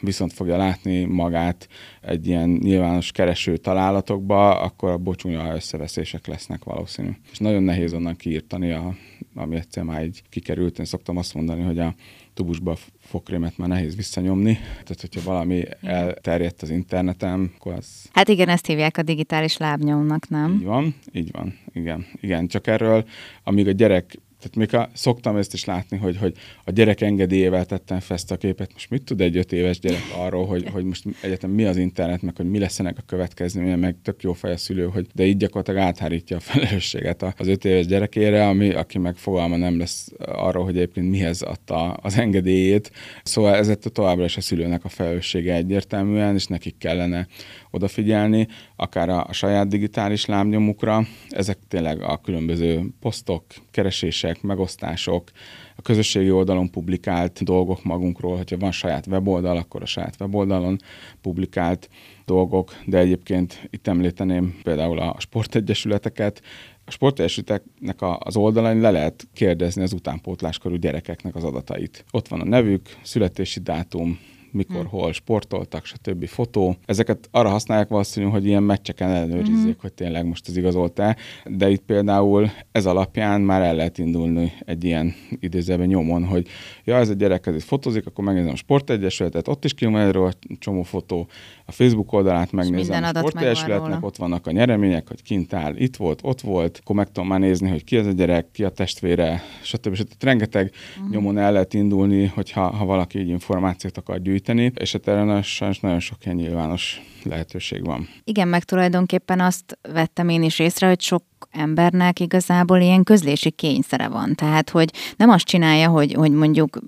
[0.00, 1.68] viszont fogja látni magát
[2.00, 7.10] egy ilyen nyilvános kereső találatokba, akkor a bocsúnya összeveszések lesznek valószínű.
[7.32, 8.94] És nagyon nehéz onnan kiírtani, a,
[9.34, 10.78] ami egyszer már így kikerült.
[10.78, 11.94] Én szoktam azt mondani, hogy a
[12.34, 14.58] tubusba fogkrémet már nehéz visszanyomni.
[14.72, 18.08] Tehát, hogyha valami elterjedt az interneten, akkor az...
[18.12, 20.52] Hát igen, ezt hívják a digitális lábnyomnak, nem?
[20.52, 22.06] Így van, így van, igen.
[22.20, 23.04] Igen, csak erről,
[23.44, 27.64] amíg a gyerek tehát még a, szoktam ezt is látni, hogy, hogy a gyerek engedélyével
[27.64, 28.72] tettem fel ezt a képet.
[28.72, 32.22] Most mit tud egy öt éves gyerek arról, hogy, hogy most egyetem mi az internet,
[32.22, 35.24] meg hogy mi lesz ennek a következménye, meg tök jó fej a szülő, hogy de
[35.24, 40.08] így gyakorlatilag áthárítja a felelősséget az öt éves gyerekére, ami, aki meg fogalma nem lesz
[40.18, 42.92] arról, hogy egyébként mihez adta az engedélyét.
[43.22, 47.26] Szóval ez továbbra is a szülőnek a felelőssége egyértelműen, és nekik kellene
[47.70, 51.06] odafigyelni, akár a, a saját digitális lábnyomukra.
[51.28, 55.30] Ezek tényleg a különböző posztok, keresések, megosztások,
[55.76, 60.78] a közösségi oldalon publikált dolgok magunkról, hogyha van saját weboldal, akkor a saját weboldalon
[61.20, 61.88] publikált
[62.24, 66.42] dolgok, de egyébként itt említeném például a sportegyesületeket,
[66.84, 72.04] a sportegyesületeknek az oldalain le lehet kérdezni az utánpótláskorú gyerekeknek az adatait.
[72.10, 74.18] Ott van a nevük, születési dátum,
[74.52, 74.86] mikor, hmm.
[74.86, 76.26] hol sportoltak, stb.
[76.26, 76.76] fotó.
[76.86, 79.80] Ezeket arra használják valószínű, hogy ilyen meccseken ellenőrizzék, hmm.
[79.80, 84.84] hogy tényleg most az igazolt-e, de itt például ez alapján már el lehet indulni egy
[84.84, 86.48] ilyen idézőben nyomon, hogy
[86.84, 90.82] ja, ez a gyerek ez fotózik, akkor megnézem a sportegyesületet, ott is kijön erről csomó
[90.82, 91.28] fotó,
[91.68, 96.20] a Facebook oldalát megnézem a sportegyesületnek, ott vannak a nyeremények, hogy kint áll, itt volt,
[96.22, 99.42] ott volt, akkor meg tudom már nézni, hogy ki az a gyerek, ki a testvére,
[99.62, 99.94] stb.
[99.94, 100.22] stb.
[100.22, 101.12] Rengeteg uh-huh.
[101.12, 105.80] nyomon el lehet indulni, hogyha ha valaki így információt akar gyűjteni, és hát erre sajnos
[105.80, 108.08] nagyon sok ilyen nyilvános lehetőség van.
[108.24, 114.08] Igen, meg tulajdonképpen azt vettem én is észre, hogy sok embernek igazából ilyen közlési kényszere
[114.08, 114.34] van.
[114.34, 116.78] Tehát, hogy nem azt csinálja, hogy, hogy mondjuk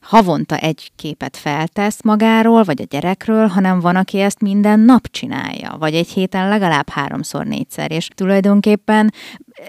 [0.00, 5.76] havonta egy képet feltesz magáról, vagy a gyerekről, hanem van, aki ezt minden nap csinálja,
[5.78, 7.90] vagy egy héten legalább háromszor, négyszer.
[7.90, 9.12] És tulajdonképpen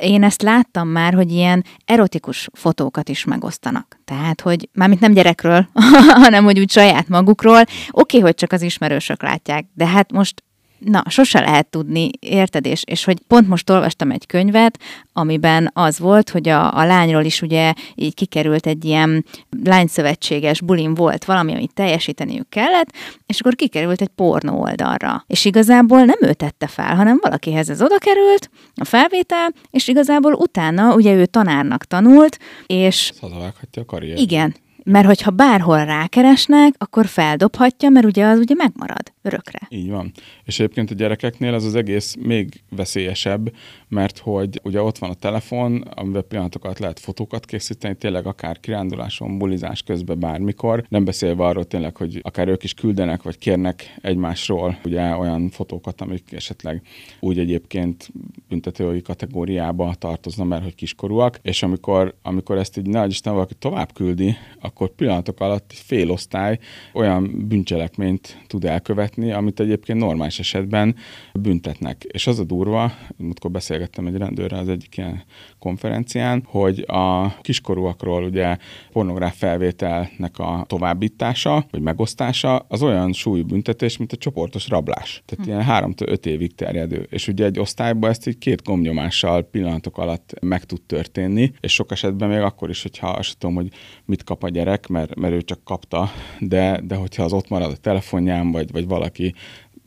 [0.01, 3.99] én ezt láttam már, hogy ilyen erotikus fotókat is megosztanak.
[4.05, 5.67] Tehát, hogy mármint nem gyerekről,
[6.23, 7.61] hanem hogy úgy saját magukról.
[7.61, 10.43] Oké, okay, hogy csak az ismerősök látják, de hát most
[10.79, 12.65] Na, sose lehet tudni, érted?
[12.65, 14.79] És, és hogy pont most olvastam egy könyvet,
[15.13, 19.25] amiben az volt, hogy a, a lányról is ugye így kikerült egy ilyen
[19.63, 22.93] lányszövetséges bulin volt valami, amit teljesíteniük kellett,
[23.25, 25.23] és akkor kikerült egy pornó oldalra.
[25.27, 30.33] És igazából nem ő tette fel, hanem valakihez ez oda került, a felvétel, és igazából
[30.33, 33.13] utána ugye ő tanárnak tanult, és...
[33.21, 34.19] Hazavághatja a karriert.
[34.19, 34.55] Igen,
[34.89, 39.59] mert hogyha bárhol rákeresnek, akkor feldobhatja, mert ugye az ugye megmarad örökre.
[39.69, 40.11] Így van.
[40.43, 43.53] És egyébként a gyerekeknél ez az egész még veszélyesebb,
[43.87, 49.37] mert hogy ugye ott van a telefon, amivel pillanatokat lehet fotókat készíteni, tényleg akár kiránduláson,
[49.37, 54.77] bulizás közben bármikor, nem beszélve arról tényleg, hogy akár ők is küldenek, vagy kérnek egymásról
[54.85, 56.81] ugye olyan fotókat, amik esetleg
[57.19, 58.11] úgy egyébként
[58.49, 63.93] büntetői kategóriába tartozna, mert hogy kiskorúak, és amikor, amikor ezt így nagy Isten valaki tovább
[63.93, 66.59] küldi, akkor pillanatok alatt fél osztály
[66.93, 70.95] olyan bűncselekményt tud elkövetni, amit egyébként normális esetben
[71.33, 72.03] büntetnek.
[72.03, 75.23] És az a durva, amikor beszélgettem egy rendőrrel az egyik ilyen
[75.59, 78.57] konferencián, hogy a kiskorúakról ugye
[78.91, 85.23] pornográf felvételnek a továbbítása, vagy megosztása, az olyan súlybüntetés, mint a csoportos rablás.
[85.25, 85.51] Tehát hm.
[85.51, 87.07] ilyen három öt évig terjedő.
[87.09, 91.91] És ugye egy osztályban ezt így két gomnyomással pillanatok alatt meg tud történni, és sok
[91.91, 93.69] esetben még akkor is, hogyha azt tudom, hogy
[94.05, 97.71] mit kap a gyerek, mert, mert ő csak kapta, de, de hogyha az ott marad
[97.71, 99.33] a telefonján, vagy, vagy valaki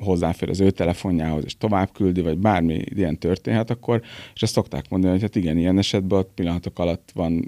[0.01, 4.03] hozzáfér az ő telefonjához, és tovább küldi, vagy bármi ilyen történhet, akkor,
[4.35, 7.45] és ezt szokták mondani, hogy hát igen, ilyen esetben ott pillanatok alatt van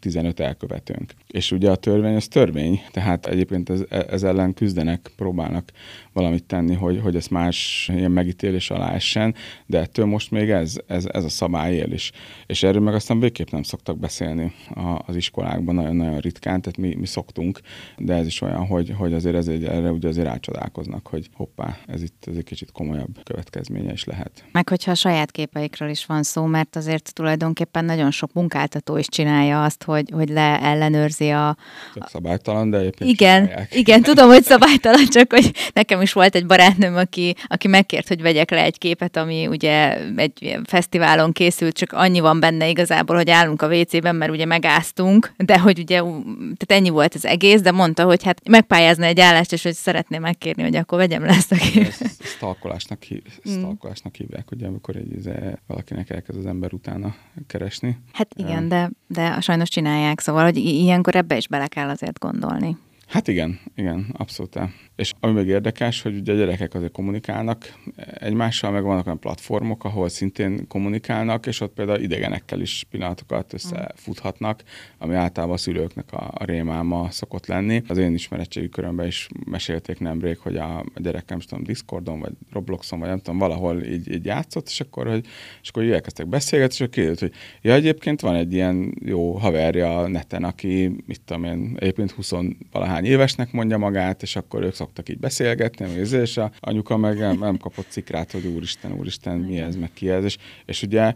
[0.00, 1.12] 15 elkövetőnk.
[1.28, 5.70] És ugye a törvény az törvény, tehát egyébként ez, ez ellen küzdenek, próbálnak
[6.12, 9.34] valamit tenni, hogy, hogy ez más ilyen megítélés alá essen,
[9.66, 12.12] de ettől most még ez, ez, ez a szabály él is.
[12.46, 16.94] És erről meg aztán végképp nem szoktak beszélni a, az iskolákban, nagyon-nagyon ritkán, tehát mi,
[16.94, 17.60] mi szoktunk,
[17.98, 21.78] de ez is olyan, hogy, hogy azért ez egy, erre ugye azért rácsodálkoznak, hogy hoppá,
[21.94, 24.44] ez itt ez egy kicsit komolyabb következménye is lehet.
[24.52, 29.08] Meg hogyha a saját képeikről is van szó, mert azért tulajdonképpen nagyon sok munkáltató is
[29.08, 31.56] csinálja azt, hogy, hogy le ellenőrzi a...
[31.94, 33.74] Csak szabálytalan, de egyébként Igen, csinálják.
[33.74, 38.22] igen, tudom, hogy szabálytalan, csak hogy nekem is volt egy barátnőm, aki, aki megkért, hogy
[38.22, 43.30] vegyek le egy képet, ami ugye egy fesztiválon készült, csak annyi van benne igazából, hogy
[43.30, 47.70] állunk a WC-ben, mert ugye megáztunk, de hogy ugye, tehát ennyi volt az egész, de
[47.70, 51.52] mondta, hogy hát megpályázna egy állást, és hogy szeretné megkérni, hogy akkor vegyem le ezt
[51.52, 51.83] a képet
[52.20, 53.52] stalkolásnak, hív, mm.
[53.52, 55.32] stalkolásnak hívják, ugye, amikor egy, izé,
[55.66, 57.14] valakinek elkezd az ember utána
[57.46, 57.98] keresni.
[58.12, 62.76] Hát igen, de, de sajnos csinálják, szóval, hogy ilyenkor ebbe is bele kell azért gondolni.
[63.06, 64.58] Hát igen, igen, abszolút.
[64.96, 67.74] És ami még érdekes, hogy ugye a gyerekek azért kommunikálnak
[68.14, 74.62] egymással, meg vannak olyan platformok, ahol szintén kommunikálnak, és ott például idegenekkel is pillanatokat összefuthatnak,
[74.98, 77.82] ami általában a szülőknek a, a rémáma szokott lenni.
[77.88, 82.98] Az én ismeretségi körömben is mesélték nemrég, hogy a, gyerekem, nem tudom, Discordon, vagy Robloxon,
[82.98, 85.26] vagy nem tudom, valahol így, így játszott, és akkor, hogy,
[85.62, 89.98] és akkor elkezdtek beszélgetni, és akkor kérdezett, hogy ja, egyébként van egy ilyen jó haverja
[89.98, 92.32] a neten, aki, mit tudom én, egyébként 20
[92.72, 97.56] valahány évesnek mondja magát, és akkor ők szoktak így beszélgetni, és a anyuka meg nem,
[97.56, 101.12] kapott cikrát, hogy úristen, úristen, mi ez, meg ki ez, és, és ugye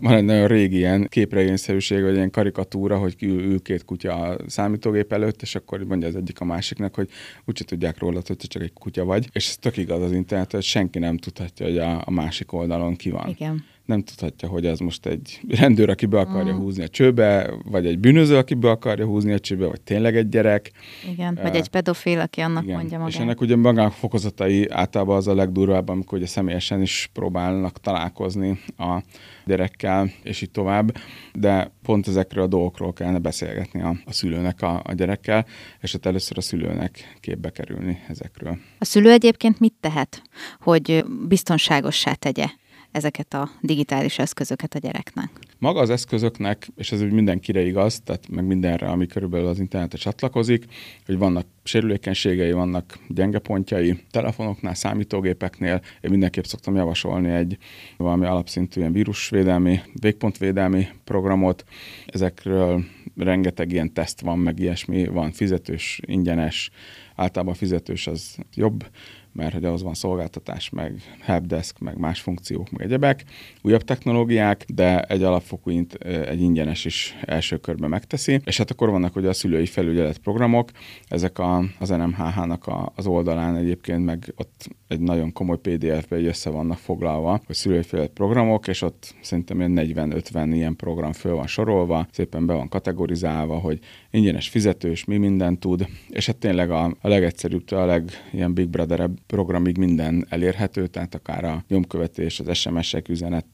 [0.00, 4.36] van egy nagyon régi ilyen képregényszerűség, vagy ilyen karikatúra, hogy ül, ül két kutya a
[4.46, 7.08] számítógép előtt, és akkor mondja az egyik a másiknak, hogy
[7.44, 10.62] úgyse tudják róla, hogy csak egy kutya vagy, és ez tök igaz az internet, hogy
[10.62, 13.28] senki nem tudhatja, hogy a, a másik oldalon ki van.
[13.28, 16.58] Igen nem tudhatja, hogy ez most egy rendőr, aki be akarja mm.
[16.58, 20.28] húzni a csőbe, vagy egy bűnöző, aki be akarja húzni a csőbe, vagy tényleg egy
[20.28, 20.70] gyerek.
[21.10, 22.76] Igen, uh, vagy egy pedofil, aki annak igen.
[22.76, 23.12] mondja magát.
[23.12, 28.58] És ennek ugye magának fokozatai általában az a legdurvább, amikor ugye személyesen is próbálnak találkozni
[28.76, 29.02] a
[29.46, 30.96] gyerekkel, és így tovább,
[31.34, 35.46] de pont ezekről a dolgokról kellene beszélgetni a, a szülőnek a, a gyerekkel,
[35.80, 38.58] és hát először a szülőnek képbe kerülni ezekről.
[38.78, 40.22] A szülő egyébként mit tehet,
[40.60, 42.46] hogy biztonságossá tegye
[42.94, 45.30] ezeket a digitális eszközöket a gyereknek?
[45.58, 49.98] Maga az eszközöknek, és ez úgy mindenkire igaz, tehát meg mindenre, ami körülbelül az internetre
[49.98, 50.64] csatlakozik,
[51.06, 55.80] hogy vannak sérülékenységei, vannak gyenge pontjai, telefonoknál, számítógépeknél.
[56.00, 57.58] Én mindenképp szoktam javasolni egy
[57.96, 61.64] valami alapszintű ilyen vírusvédelmi, végpontvédelmi programot.
[62.06, 62.84] Ezekről
[63.16, 66.70] rengeteg ilyen teszt van, meg ilyesmi, van fizetős, ingyenes,
[67.14, 68.86] általában fizetős az jobb,
[69.34, 73.24] mert hogy ahhoz van szolgáltatás, meg helpdesk, meg más funkciók, meg egyebek,
[73.62, 75.70] újabb technológiák, de egy alapfokú
[76.00, 80.70] egy ingyenes is első körben megteszi, és hát akkor vannak ugye a szülői felügyelet programok,
[81.08, 86.50] ezek a, az NMHH-nak a, az oldalán egyébként meg ott egy nagyon komoly PDF-be össze
[86.50, 91.46] vannak foglalva, hogy szülői felügyelet programok, és ott szerintem ilyen 40-50 ilyen program föl van
[91.46, 93.78] sorolva, szépen be van kategorizálva, hogy
[94.10, 98.68] ingyenes fizetős, mi mindent tud, és hát tényleg a, a legegyszerűbb, a leg ilyen Big
[98.68, 103.46] brother programig minden elérhető, tehát akár a nyomkövetés, az SMS-ek, üzenet,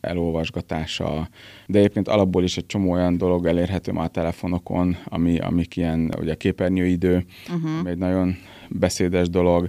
[0.00, 1.28] elolvasgatása,
[1.66, 6.14] de egyébként alapból is egy csomó olyan dolog elérhető már a telefonokon, ami, amik ilyen,
[6.18, 7.78] ugye a képernyőidő, uh-huh.
[7.78, 8.36] ami egy nagyon
[8.70, 9.68] beszédes dolog.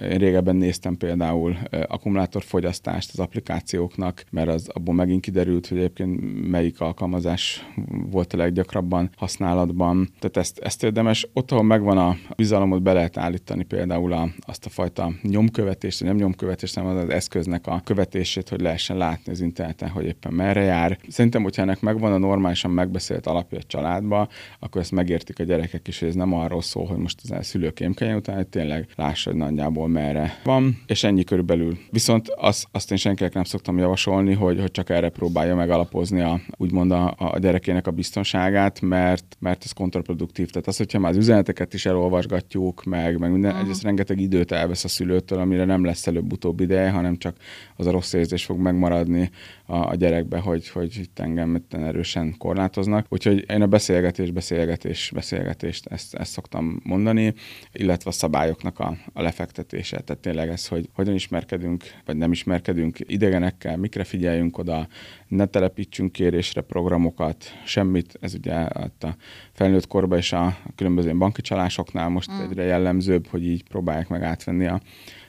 [0.00, 6.80] Én régebben néztem például akkumulátorfogyasztást az applikációknak, mert az abból megint kiderült, hogy egyébként melyik
[6.80, 7.66] alkalmazás
[8.10, 10.08] volt a leggyakrabban használatban.
[10.18, 14.66] Tehát ezt, ezt érdemes, ott, ahol megvan a bizalomot, be lehet állítani például a, azt
[14.66, 19.88] a fajta nyomkövetést, nem nyomkövetést, hanem az eszköznek a követését, hogy lehessen látni az interneten,
[19.88, 20.98] hogy éppen merre jár.
[21.08, 24.28] Szerintem, hogyha ennek megvan a normálisan megbeszélt alapja a családba,
[24.58, 27.80] akkor ezt megértik a gyerekek is, hogy ez nem arról szól, hogy most az szülők
[27.80, 31.78] émkenyen után, hogy tényleg lássa, hogy nagyjából merre van, és ennyi körülbelül.
[31.90, 36.40] Viszont azt, azt én senkinek nem szoktam javasolni, hogy, hogy csak erre próbálja megalapozni a,
[36.56, 40.50] úgymond a, a gyerekének a biztonságát, mert, mert ez kontraproduktív.
[40.50, 43.64] Tehát az, hogyha már az üzeneteket is elolvasgatjuk, meg, meg minden, uh-huh.
[43.64, 47.36] egyrészt rengeteg időt elvesz a szülőtől, amire nem lesz előbb-utóbb ideje, hanem csak
[47.76, 49.30] az a rossz érzés fog megmaradni
[49.72, 53.06] a, a gyerekbe, hogy, hogy itt engem erősen korlátoznak.
[53.08, 57.34] Úgyhogy én a beszélgetés, beszélgetés, beszélgetést ezt, ezt szoktam mondani,
[57.72, 60.00] illetve a szabályoknak a, a lefektetése.
[60.00, 64.88] Tehát tényleg ez, hogy hogyan ismerkedünk, vagy nem ismerkedünk idegenekkel, mikre figyeljünk oda,
[65.28, 68.18] ne telepítsünk kérésre programokat, semmit.
[68.20, 68.90] Ez ugye a
[69.52, 72.40] felnőtt korban és a, a különböző banki csalásoknál most mm.
[72.40, 74.80] egyre jellemzőbb, hogy így próbálják meg átvenni a,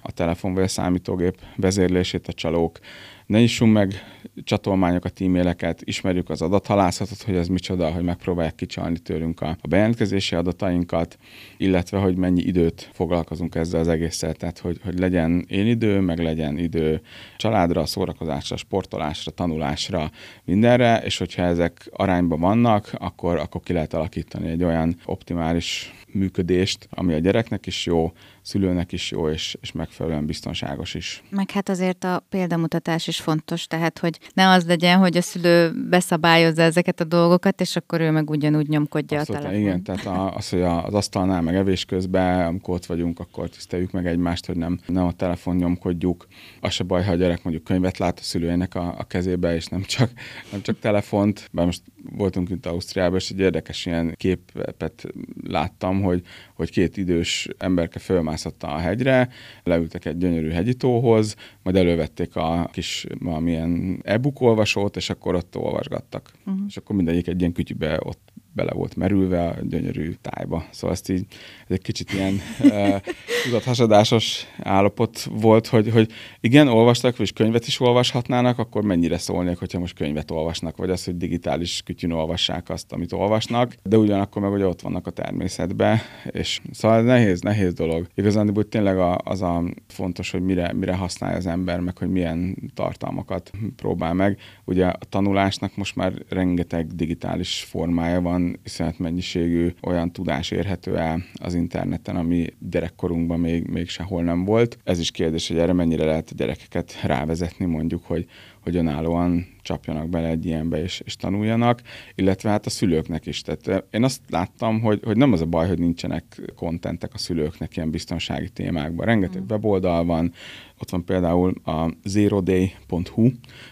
[0.01, 2.79] a telefon vagy a számítógép vezérlését a csalók
[3.25, 3.93] ne nyissunk meg
[4.43, 10.35] csatolmányokat, e-maileket, ismerjük az adathalászatot, hogy ez micsoda, hogy megpróbálják kicsalni tőlünk a, a bejelentkezési
[10.35, 11.17] adatainkat,
[11.57, 16.19] illetve hogy mennyi időt foglalkozunk ezzel az egésszel, tehát hogy, hogy legyen én idő, meg
[16.19, 17.01] legyen idő
[17.37, 20.11] családra, szórakozásra, sportolásra, tanulásra,
[20.43, 26.87] mindenre, és hogyha ezek arányban vannak, akkor, akkor ki lehet alakítani egy olyan optimális működést,
[26.89, 31.23] ami a gyereknek is jó, szülőnek is jó, és, és megfelelően biztonságos is.
[31.29, 35.71] Meg hát azért a példamutatás is fontos, tehát hogy ne az legyen, hogy a szülő
[35.89, 39.65] beszabályozza ezeket a dolgokat, és akkor ő meg ugyanúgy nyomkodja Abszolút, a telefon.
[39.65, 44.07] Igen, tehát az, hogy az asztalnál, meg evés közben, amikor ott vagyunk, akkor tiszteljük meg
[44.07, 46.27] egymást, hogy nem, nem a telefon nyomkodjuk.
[46.61, 49.65] Az se baj, ha a gyerek mondjuk könyvet lát a szülőjének a, a kezébe, és
[49.65, 50.11] nem csak,
[50.51, 51.49] nem csak telefont.
[51.51, 55.07] Bár most voltunk itt Ausztriában, és egy érdekes ilyen képet
[55.47, 56.21] láttam, hogy,
[56.53, 59.29] hogy két idős emberke fölmászott a hegyre,
[59.63, 66.31] leültek egy gyönyörű hegyitóhoz, majd elővették a kis valamilyen e-book olvasót, és akkor ott olvasgattak.
[66.45, 66.63] Uh-huh.
[66.67, 70.65] És akkor mindegyik egy ilyen kütyübe ott bele volt merülve a gyönyörű tájba.
[70.71, 71.25] Szóval ezt így,
[71.67, 72.95] ez egy kicsit ilyen uh,
[73.43, 79.79] tudathasadásos állapot volt, hogy, hogy igen, olvastak, és könyvet is olvashatnának, akkor mennyire szólnék, hogyha
[79.79, 84.51] most könyvet olvasnak, vagy az, hogy digitális kütyűn olvassák azt, amit olvasnak, de ugyanakkor meg
[84.51, 88.07] ugye ott vannak a természetbe, és szóval ez nehéz, nehéz dolog.
[88.15, 92.71] Igazán, hogy tényleg az a fontos, hogy mire, mire használja az ember, meg hogy milyen
[92.73, 94.37] tartalmakat próbál meg.
[94.65, 101.23] Ugye a tanulásnak most már rengeteg digitális formája van, iszonyat mennyiségű olyan tudás érhető el
[101.33, 104.77] az interneten, ami gyerekkorunkban még, még sehol nem volt.
[104.83, 108.25] Ez is kérdés, hogy erre mennyire lehet a gyerekeket rávezetni, mondjuk, hogy,
[108.59, 111.81] hogy önállóan csapjanak bele egy ilyenbe és, és tanuljanak,
[112.15, 113.41] illetve hát a szülőknek is.
[113.41, 117.17] Tehát eh, én azt láttam, hogy, hogy nem az a baj, hogy nincsenek kontentek a
[117.17, 119.05] szülőknek ilyen biztonsági témákban.
[119.05, 119.45] Rengeteg mm.
[119.49, 120.33] weboldal van,
[120.79, 123.29] ott van például a zeroday.hu,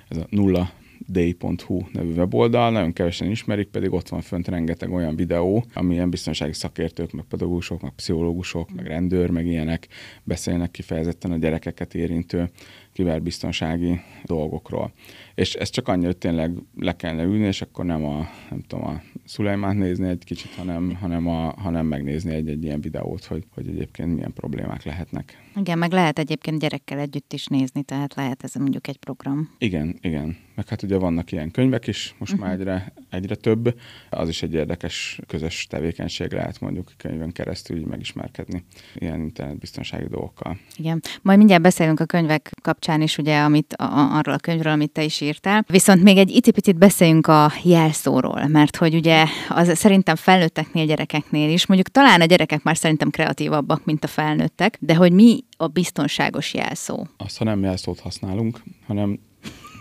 [0.07, 0.71] ez a nulla
[1.07, 6.53] day.hu nevű weboldal, nagyon kevesen ismerik, pedig ott van fönt rengeteg olyan videó, amilyen biztonsági
[6.53, 9.87] szakértők, meg pedagógusok, meg pszichológusok, meg rendőr, meg ilyenek
[10.23, 12.49] beszélnek kifejezetten a gyerekeket érintő
[12.93, 14.91] kiberbiztonsági dolgokról.
[15.41, 18.85] És ez csak annyi, hogy tényleg le kellene ülni, és akkor nem a, nem tudom,
[18.85, 23.67] a Szulajmát nézni egy kicsit, hanem, hanem, a, hanem megnézni egy-egy ilyen videót, hogy, hogy
[23.67, 25.37] egyébként milyen problémák lehetnek.
[25.55, 29.49] Igen, meg lehet egyébként gyerekkel együtt is nézni, tehát lehet ez mondjuk egy program.
[29.57, 30.37] Igen, igen.
[30.55, 32.47] Meg hát ugye vannak ilyen könyvek is, most uh-huh.
[32.47, 33.79] már egyre, egyre több.
[34.09, 38.63] Az is egy érdekes közös tevékenység lehet mondjuk könyvön keresztül így megismerkedni
[38.95, 40.57] ilyen internetbiztonsági dolgokkal.
[40.75, 41.01] Igen.
[41.21, 45.03] Majd mindjárt beszélünk a könyvek kapcsán is, ugye, amit, a, arról a könyvről, amit te
[45.03, 45.65] is írtál.
[45.67, 51.65] Viszont még egy icipicit beszéljünk a jelszóról, mert hogy ugye az szerintem felnőtteknél, gyerekeknél is,
[51.65, 56.53] mondjuk talán a gyerekek már szerintem kreatívabbak, mint a felnőttek, de hogy mi a biztonságos
[56.53, 57.05] jelszó?
[57.17, 59.19] Azt, ha nem jelszót használunk, hanem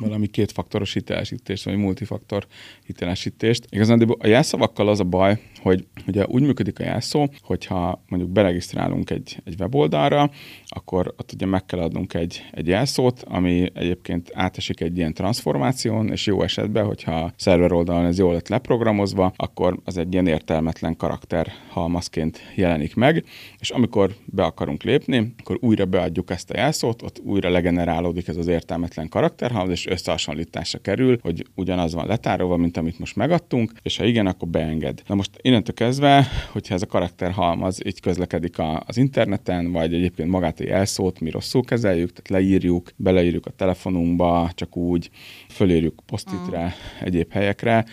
[0.01, 2.47] valami kétfaktoros hitelesítést, vagy multifaktor
[2.87, 3.67] hitelesítést.
[3.69, 9.11] Igazán a jelszavakkal az a baj, hogy ugye úgy működik a jelszó, hogyha mondjuk beregisztrálunk
[9.11, 10.31] egy, egy weboldalra,
[10.67, 16.11] akkor ott ugye meg kell adnunk egy, egy jelszót, ami egyébként átesik egy ilyen transformáción,
[16.11, 20.97] és jó esetben, hogyha szerver oldalon ez jól lett leprogramozva, akkor az egy ilyen értelmetlen
[20.97, 23.25] karakter halmazként jelenik meg,
[23.59, 28.37] és amikor be akarunk lépni, akkor újra beadjuk ezt a jelszót, ott újra legenerálódik ez
[28.37, 33.97] az értelmetlen karakterhalmaz, és összehasonlításra kerül, hogy ugyanaz van letárolva, mint amit most megadtunk, és
[33.97, 35.03] ha igen, akkor beenged.
[35.07, 40.29] Na most innentől kezdve, hogyha ez a karakterhalmaz így közlekedik a, az interneten, vagy egyébként
[40.29, 45.11] magát a jelszót mi rosszul kezeljük, tehát leírjuk, beleírjuk a telefonunkba, csak úgy,
[45.49, 47.05] fölírjuk posztitre, mm.
[47.05, 47.85] egyéb helyekre,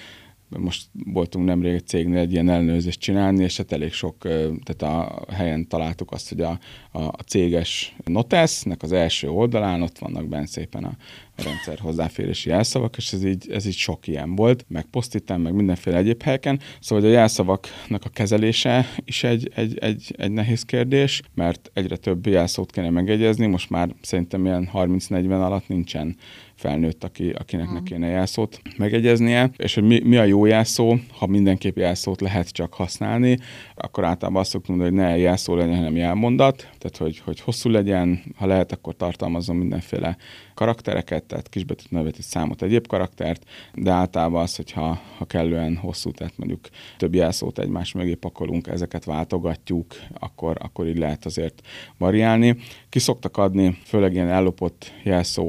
[0.50, 4.18] most voltunk nemrég egy cégnél egy ilyen ellenőrzést csinálni, és hát elég sok,
[4.64, 6.60] tehát a helyen találtuk azt, hogy a,
[6.92, 10.96] a, a céges Notesznek az első oldalán ott vannak benne szépen a
[11.44, 15.98] rendszer hozzáférési jelszavak, és ez így, ez így sok ilyen volt, meg posztiten, meg mindenféle
[15.98, 16.60] egyéb helyeken.
[16.80, 21.96] Szóval hogy a jelszavaknak a kezelése is egy, egy, egy, egy nehéz kérdés, mert egyre
[21.96, 26.16] több jelszót kéne megegyezni, most már szerintem ilyen 30-40 alatt nincsen
[26.58, 27.84] felnőtt, aki, akinek ne mm.
[27.84, 32.74] kéne jelszót megegyeznie, és hogy mi, mi a jó jelszó, ha mindenképp jelszót lehet csak
[32.74, 33.38] használni,
[33.76, 37.70] akkor általában azt szoktunk mondani, hogy ne jelszó legyen, hanem jelmondat, tehát hogy, hogy hosszú
[37.70, 40.18] legyen, ha lehet, akkor tartalmazzon mindenféle
[40.54, 43.44] karaktereket, tehát kisbetűt, nevet, számot, egyéb karaktert,
[43.74, 49.06] de általában az, hogyha ha kellően hosszú, tehát mondjuk több jelszót egymás mögé pakolunk, ezeket
[49.06, 51.62] váltogatjuk, akkor, akkor így lehet azért
[51.98, 52.58] variálni.
[52.90, 55.46] Ki szoktak adni, főleg ilyen ellopott jelszó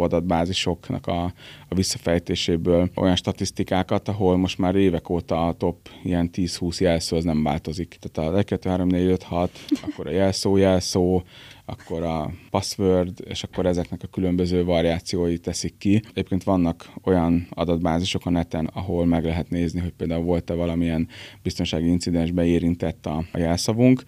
[0.98, 1.24] adatbázisoknak a,
[1.68, 7.24] a visszafejtéséből olyan statisztikákat, ahol most már évek óta a top ilyen 10-20 jelszó az
[7.24, 7.98] nem változik.
[8.00, 9.50] Tehát a 1, 2, 3, 4, 5, 6,
[9.82, 11.22] akkor a jelszó, jelszó,
[11.64, 16.02] akkor a password, és akkor ezeknek a különböző variációi teszik ki.
[16.10, 21.08] Egyébként vannak olyan adatbázisok a neten, ahol meg lehet nézni, hogy például volt-e valamilyen
[21.42, 24.02] biztonsági incidensbe érintett a, a jelszavunk,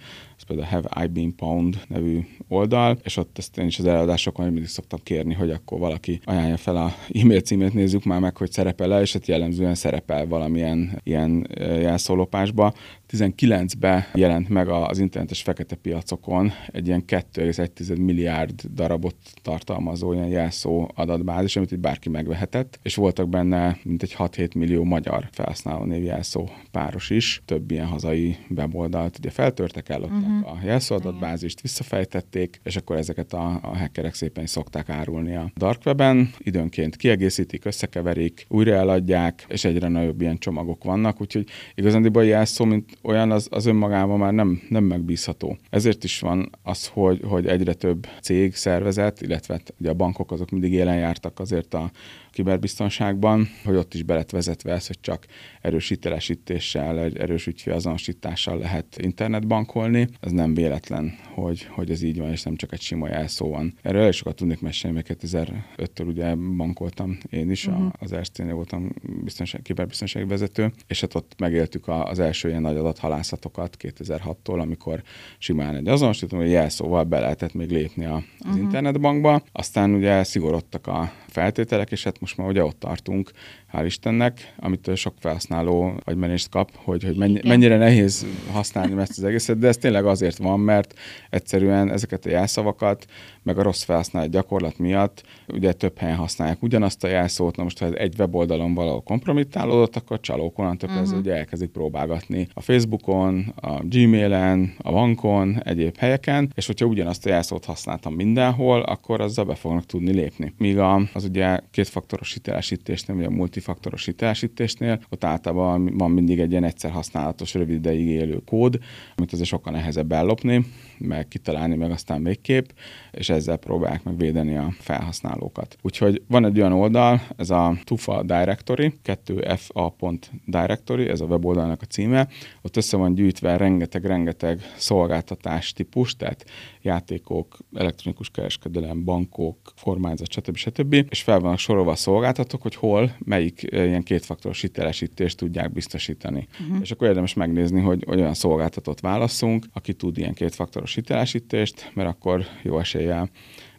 [0.50, 4.44] például a Have I Been Pound nevű oldal, és ott ezt én is az eladásokon
[4.44, 8.52] mindig szoktam kérni, hogy akkor valaki ajánlja fel a e-mail címét, nézzük már meg, hogy
[8.52, 12.72] szerepel-e, és hát jellemzően szerepel valamilyen ilyen jelszólopásba.
[13.12, 20.88] 19-ben jelent meg az internetes fekete piacokon egy ilyen 2,1 milliárd darabot tartalmazó ilyen jelszó
[20.94, 26.48] adatbázis, amit itt bárki megvehetett, és voltak benne mintegy 6-7 millió magyar felhasználó név jelszó
[26.70, 30.52] páros is, több ilyen hazai weboldalt ugye feltörtek el, ott uh-huh.
[30.52, 35.50] a jelszó adatbázist visszafejtették, és akkor ezeket a, a hackerek szépen is szokták árulni a
[35.56, 42.04] dark weben, időnként kiegészítik, összekeverik, újra eladják, és egyre nagyobb ilyen csomagok vannak, úgyhogy igazán
[42.04, 45.56] a jelszó, mint olyan az, az önmagában már nem, nem megbízható.
[45.70, 50.32] Ezért is van az, hogy, hogy egyre több cég, szervezet, illetve hát ugye a bankok
[50.32, 51.90] azok mindig élen jártak azért a
[52.30, 55.26] kiberbiztonságban, hogy ott is belet vezetve ez, hogy csak
[55.60, 60.08] erős hitelesítéssel, erős ügyfélazonosítással lehet internetbankolni.
[60.20, 63.74] Ez nem véletlen, hogy, hogy ez így van, és nem csak egy sima jelszó van.
[63.82, 67.92] Erről elég sokat tudnék mesélni, mert 2005-től ugye bankoltam én is, uh-huh.
[67.98, 68.92] az Erszténél voltam
[69.24, 75.02] biztonság, kiberbiztonsági vezető, és hát ott megéltük az első ilyen nagy adathalászatokat 2006-tól, amikor
[75.38, 78.58] simán egy azonosító, hogy jelszóval be lehetett még lépni az uh-huh.
[78.60, 79.42] internetbankba.
[79.52, 83.30] Aztán ugye szigorodtak a feltételek, és hát most már ugye ott tartunk,
[83.72, 89.24] hál' Istennek, amit sok felhasználó agymenést kap, hogy, hogy mennyi, mennyire nehéz használni ezt az
[89.24, 90.94] egészet, de ez tényleg azért van, mert
[91.30, 93.06] egyszerűen ezeket a jelszavakat,
[93.42, 97.78] meg a rossz felhasznált gyakorlat miatt ugye több helyen használják ugyanazt a jelszót, na most
[97.78, 101.02] ha egy weboldalon valahol kompromittálódott, akkor csalók onnantól uh-huh.
[101.02, 107.26] kezdve ugye elkezdik próbálgatni a Facebookon, a Gmailen, a bankon, egyéb helyeken, és hogyha ugyanazt
[107.26, 110.54] a jelszót használtam mindenhol, akkor azzal be fognak tudni lépni.
[110.58, 113.30] Míg a, az ugye kétfaktoros hitelesítésnél, vagy a
[113.60, 118.78] multifaktoros hitelesítésnél, ott általában van mindig egy ilyen egyszer használatos, rövid ideig élő kód,
[119.16, 120.64] amit azért sokkal nehezebb ellopni,
[121.00, 122.68] meg kitalálni, meg aztán végképp,
[123.10, 125.76] és ezzel próbálják meg védeni a felhasználókat.
[125.82, 132.28] Úgyhogy van egy olyan oldal, ez a Tufa Directory, 2fa.directory, ez a weboldalnak a címe,
[132.62, 136.44] ott össze van gyűjtve rengeteg-rengeteg szolgáltatás típus, tehát
[136.82, 140.56] játékok, elektronikus kereskedelem, bankok, kormányzat, stb.
[140.56, 141.04] stb.
[141.08, 146.48] És fel vannak sorolva a szolgáltatók, hogy hol, melyik eh, ilyen kétfaktoros hitelesítést tudják biztosítani.
[146.60, 146.78] Uh-huh.
[146.80, 152.44] És akkor érdemes megnézni, hogy, olyan szolgáltatót válasszunk, aki tud ilyen kétfaktoros hitelesítést, mert akkor
[152.62, 153.30] jó eséllyel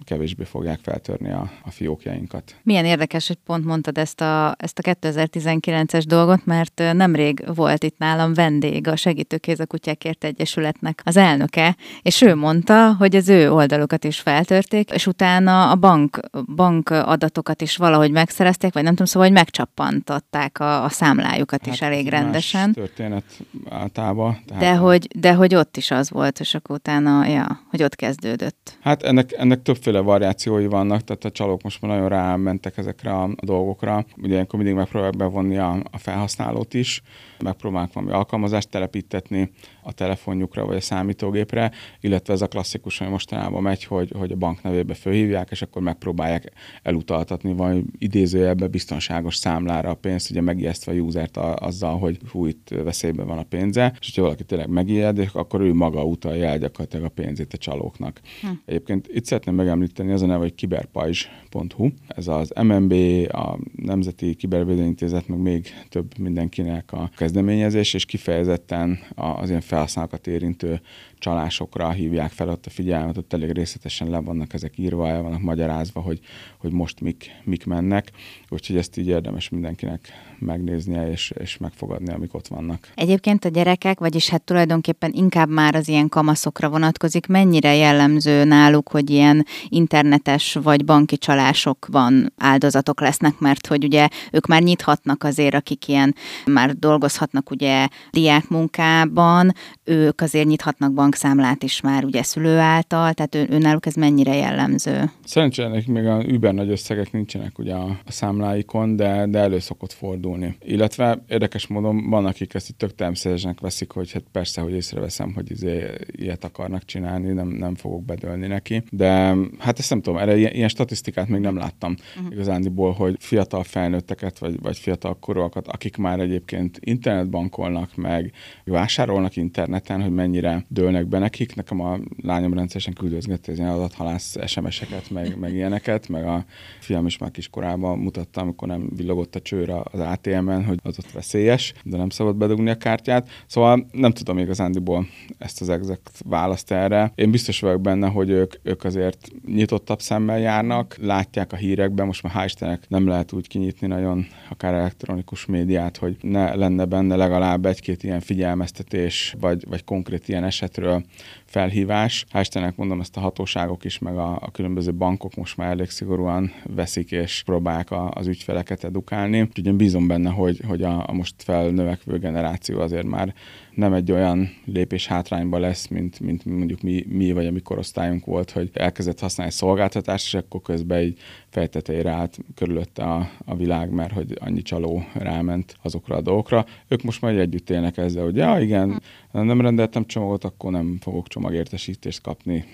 [0.06, 2.56] kevésbé fogják feltörni a, a fiókjainkat.
[2.64, 7.98] Milyen érdekes, hogy pont mondtad ezt a, ezt a 2019-es dolgot, mert nemrég volt itt
[7.98, 13.52] nálam vendég a Segítőkéz a Kutyákért Egyesületnek az elnöke, és ő mondta, hogy az ő
[13.52, 16.20] oldalukat is feltörték, és utána a bank,
[16.56, 21.74] bank adatokat is valahogy megszerezték, vagy nem tudom, szóval, hogy megcsappantották a, a számlájukat hát
[21.74, 22.74] is elég rendesen.
[22.74, 23.24] történet
[23.70, 24.38] általában.
[24.48, 27.96] Tehát de, hogy, de hogy ott is az volt, és akkor utána, ja, hogy ott
[27.96, 28.78] kezdődött.
[28.82, 33.12] Hát ennek, ennek többféle sokféle variációi vannak, tehát a csalók most már nagyon rámentek ezekre
[33.14, 34.06] a dolgokra.
[34.18, 37.02] Ugye ilyenkor mindig megpróbálják bevonni a, a felhasználót is,
[37.44, 39.52] megpróbálnak valami alkalmazást telepítetni
[39.84, 44.36] a telefonjukra vagy a számítógépre, illetve ez a klasszikus, hogy mostanában megy, hogy, hogy a
[44.36, 46.52] bank nevébe fölhívják, és akkor megpróbálják
[46.84, 52.70] elutaltatni vagy idézőjelbe biztonságos számlára a pénzt, ugye megijesztve a usert azzal, hogy hú, itt
[52.84, 57.06] veszélyben van a pénze, és hogyha valaki tényleg megijed, akkor ő maga utalja el gyakorlatilag
[57.06, 58.22] a pénzét a csalóknak.
[58.42, 58.48] Hm.
[58.66, 59.81] Egyébként itt szeretném megemlíteni,
[60.14, 61.90] az a neve, hogy kiberpajzs.hu.
[62.08, 62.94] Ez az MNB,
[63.32, 70.82] a Nemzeti Kibervédőintézet, meg még több mindenkinek a kezdeményezés, és kifejezetten az ilyen felhasználókat érintő
[71.22, 75.42] csalásokra hívják fel ott a figyelmet, ott elég részletesen le vannak ezek írva, el vannak
[75.42, 76.20] magyarázva, hogy,
[76.58, 78.12] hogy most mik, mik mennek,
[78.50, 82.88] úgyhogy ezt így érdemes mindenkinek megnéznie és, és megfogadni, amik ott vannak.
[82.96, 88.90] Egyébként a gyerekek, vagyis hát tulajdonképpen inkább már az ilyen kamaszokra vonatkozik, mennyire jellemző náluk,
[88.90, 95.56] hogy ilyen internetes vagy banki csalásokban áldozatok lesznek, mert hogy ugye ők már nyithatnak azért,
[95.56, 96.16] akik ilyen
[96.46, 99.54] már dolgozhatnak ugye diák munkában,
[99.92, 105.12] ők azért nyithatnak bankszámlát is már ugye szülő által, tehát ő, ez mennyire jellemző?
[105.24, 109.60] Szerencsére nekik még a über nagy összegek nincsenek ugye a, a számláikon, de, de elő
[109.60, 110.58] szokott fordulni.
[110.66, 115.34] Illetve érdekes módon van, akik ezt itt tök természetesnek veszik, hogy hát persze, hogy észreveszem,
[115.34, 118.84] hogy izé, ilyet akarnak csinálni, nem, nem fogok bedölni neki.
[118.90, 122.34] De hát ezt nem tudom, erre ilyen, ilyen statisztikát még nem láttam uh-huh.
[122.34, 128.32] igazándiból, hogy fiatal felnőtteket, vagy, vagy fiatal korúakat, akik már egyébként internetbankolnak, meg
[128.66, 129.36] vásárolnak
[129.82, 131.56] interneten, hogy mennyire dőlnek be nekik.
[131.56, 136.46] Nekem a lányom rendszeresen küldözgette az ilyen adathalász SMS-eket, meg, meg ilyeneket, meg a
[136.80, 141.12] fiam is már kiskorában mutatta, amikor nem villogott a csőr az ATM-en, hogy az ott
[141.12, 143.30] veszélyes, de nem szabad bedugni a kártyát.
[143.48, 145.08] Szóval nem tudom igazándiból
[145.38, 147.12] ezt az exakt választ erre.
[147.16, 152.24] Én biztos vagyok benne, hogy ők, ők azért nyitottabb szemmel járnak, látják a hírekben, most
[152.24, 157.66] már hál' nem lehet úgy kinyitni nagyon akár elektronikus médiát, hogy ne lenne benne legalább
[157.66, 161.04] egy-két ilyen figyelmeztetés, vagy, vagy konkrét ilyen esetről
[161.46, 162.26] felhívás.
[162.34, 166.52] Hál' mondom, ezt a hatóságok is, meg a, a különböző bankok most már elég szigorúan
[166.64, 169.42] veszik és próbálják a, az ügyfeleket edukálni.
[169.42, 173.34] Úgyhogy én bízom benne, hogy, hogy a, a most felnövekvő generáció azért már
[173.74, 178.26] nem egy olyan lépés hátrányba lesz, mint, mint mondjuk mi, mi vagy a mi korosztályunk
[178.26, 181.20] volt, hogy elkezdett használni szolgáltatást, és akkor közben így
[181.50, 186.66] fejtetejére állt körülötte a, a világ, mert hogy annyi csaló ráment azokra a dolgokra.
[186.88, 189.02] Ők most már együtt élnek ezzel, hogy ja, igen,
[189.32, 192.66] nem rendeltem csomagot, akkor nem fogok csomagértesítést kapni,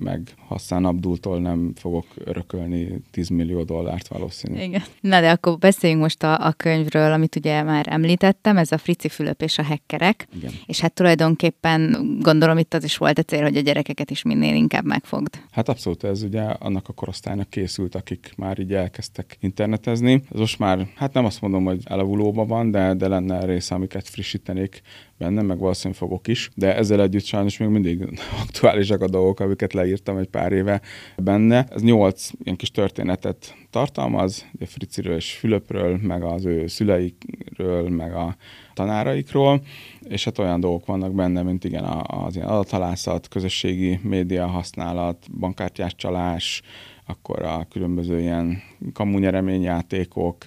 [0.00, 4.60] meg Hassan Abdultól nem fogok örökölni 10 millió dollárt valószínű.
[4.60, 4.82] Igen.
[5.00, 9.08] Na de akkor beszéljünk most a, a könyvről, amit ugye már említettem, ez a Frici
[9.08, 10.28] Fülöp és a hekkerek.
[10.36, 10.45] Igen.
[10.66, 14.54] És hát tulajdonképpen gondolom itt az is volt a cél, hogy a gyerekeket is minél
[14.54, 15.40] inkább megfogd.
[15.50, 20.22] Hát abszolút ez ugye annak a korosztálynak készült, akik már így elkezdtek internetezni.
[20.32, 24.08] Ez most már, hát nem azt mondom, hogy elavulóban van, de, de lenne része, amiket
[24.08, 24.82] frissítenék
[25.18, 29.72] benne, meg valószínűleg fogok is, de ezzel együtt sajnos még mindig aktuálisak a dolgok, amiket
[29.72, 30.80] leírtam egy pár éve
[31.16, 31.66] benne.
[31.70, 38.14] Ez nyolc ilyen kis történetet tartalmaz, ugye Friciről és Fülöpről, meg az ő szüleikről, meg
[38.14, 38.36] a
[38.74, 39.62] tanáraikról,
[40.00, 45.94] és hát olyan dolgok vannak benne, mint igen, az ilyen adathalászat, közösségi média használat, bankkártyás
[45.94, 46.62] csalás,
[47.06, 48.62] akkor a különböző ilyen
[48.92, 50.46] kamunyereményjátékok,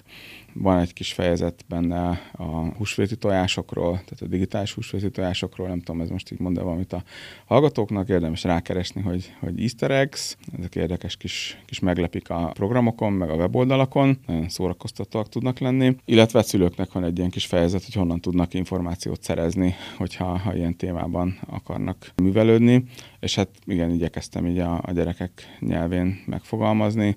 [0.52, 2.44] van egy kis fejezet benne a
[2.76, 7.02] húsvéti tojásokról, tehát a digitális húsvéti tojásokról, nem tudom, ez most így mondja valamit a
[7.46, 13.30] hallgatóknak, érdemes rákeresni, hogy, hogy easter eggs, ezek érdekes kis, kis meglepik a programokon, meg
[13.30, 18.20] a weboldalakon, nagyon szórakoztatóak tudnak lenni, illetve szülőknek van egy ilyen kis fejezet, hogy honnan
[18.20, 22.84] tudnak információt szerezni, hogyha ha ilyen témában akarnak művelődni,
[23.20, 27.16] és hát igen, igyekeztem így a, a gyerekek nyelvén megfogalmazni.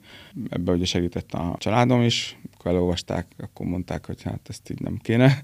[0.50, 4.98] Ebbe ugye segített a családom is, amikor elolvasták, akkor mondták, hogy hát ezt így nem
[4.98, 5.42] kéne.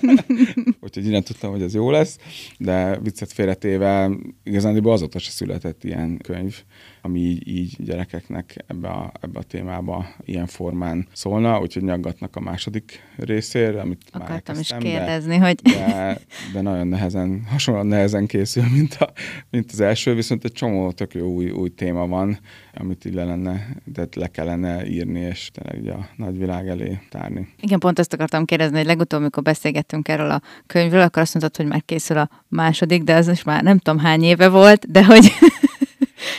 [0.84, 2.18] Úgyhogy innen tudtam, hogy ez jó lesz,
[2.58, 4.10] de viccet félretéve
[4.42, 6.62] igazán azóta se született ilyen könyv,
[7.04, 12.40] ami így, így gyerekeknek ebbe a, ebbe a témába ilyen formán szólna, úgyhogy nyaggatnak a
[12.40, 15.54] második részére, amit Akartam már is kérdezni, de, hogy...
[15.62, 16.18] De,
[16.52, 19.12] de nagyon nehezen, hasonlóan nehezen készül, mint, a,
[19.50, 22.38] mint az első, viszont egy csomó tök jó új, új téma van,
[22.74, 27.48] amit így le lenne, de le kellene írni, és tényleg a nagyvilág elé tárni.
[27.60, 31.56] Igen, pont ezt akartam kérdezni, hogy legutóbb, amikor beszélgettünk erről a könyvről, akkor azt mondtad,
[31.56, 35.04] hogy már készül a második, de az is már nem tudom hány éve volt, de
[35.04, 35.32] hogy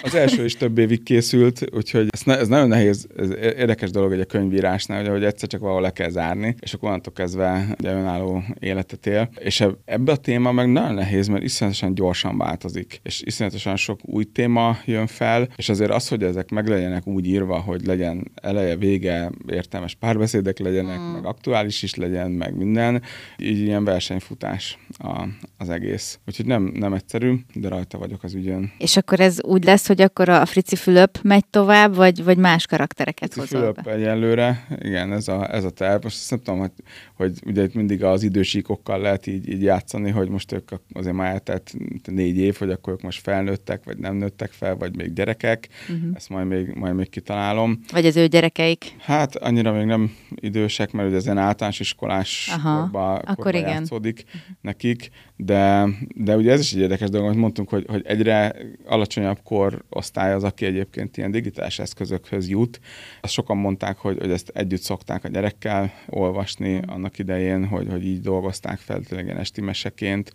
[0.03, 4.11] az első is több évig készült, úgyhogy ez, ne, ez nagyon nehéz, ez érdekes dolog
[4.11, 7.75] egy a könyvírásnál, hogy, hogy egyszer csak valahol le kell zárni, és akkor onnantól kezdve
[7.79, 9.29] ugye önálló életet él.
[9.39, 14.23] És ebbe a téma meg nagyon nehéz, mert iszonyatosan gyorsan változik, és iszonyatosan sok új
[14.23, 18.75] téma jön fel, és azért az, hogy ezek meg legyenek úgy írva, hogy legyen eleje,
[18.75, 21.13] vége, értelmes párbeszédek legyenek, mm.
[21.13, 23.01] meg aktuális is legyen, meg minden,
[23.37, 25.27] így ilyen versenyfutás a,
[25.57, 26.19] az egész.
[26.27, 28.71] Úgyhogy nem, nem egyszerű, de rajta vagyok az ügyön.
[28.77, 32.65] És akkor ez úgy lesz, hogy akkor a Frici Fülöp megy tovább, vagy, vagy más
[32.65, 33.91] karaktereket Frici hozol Fülöp be?
[33.91, 36.03] egyelőre, igen, ez a, ez a terv.
[36.03, 36.71] Most azt nem tudom, hogy,
[37.13, 41.31] hogy ugye itt mindig az idősíkokkal lehet így, így játszani, hogy most ők azért már
[41.31, 41.73] eltelt
[42.05, 45.67] négy év, hogy akkor ők most felnőttek, vagy nem nőttek fel, vagy még gyerekek.
[45.89, 46.15] Uh-huh.
[46.15, 47.79] Ezt majd még, majd még kitalálom.
[47.91, 48.95] Vagy az ő gyerekeik?
[48.99, 53.69] Hát annyira még nem idősek, mert ugye ezen általános iskolás Aha, korba, akkor igen.
[53.69, 54.23] játszódik
[54.61, 55.09] nekik,
[55.45, 60.33] de, de ugye ez is egy érdekes dolog, amit mondtunk, hogy, hogy egyre alacsonyabb korosztály
[60.33, 62.79] az, aki egyébként ilyen digitális eszközökhöz jut.
[63.21, 68.05] Azt sokan mondták, hogy, hogy ezt együtt szokták a gyerekkel olvasni annak idején, hogy, hogy
[68.05, 70.33] így dolgozták fel tényleg ilyen esti meseként,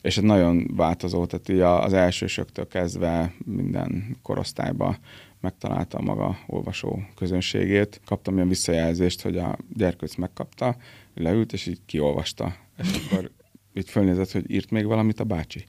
[0.00, 4.96] és ez nagyon változó, tehát így az elsősöktől kezdve minden korosztályba
[5.40, 8.00] megtalálta a maga olvasó közönségét.
[8.04, 10.76] Kaptam ilyen visszajelzést, hogy a gyerkőc megkapta,
[11.14, 12.56] leült, és így kiolvasta.
[12.78, 13.30] És akkor
[13.74, 15.64] így fölnézett, hogy írt még valamit a bácsi.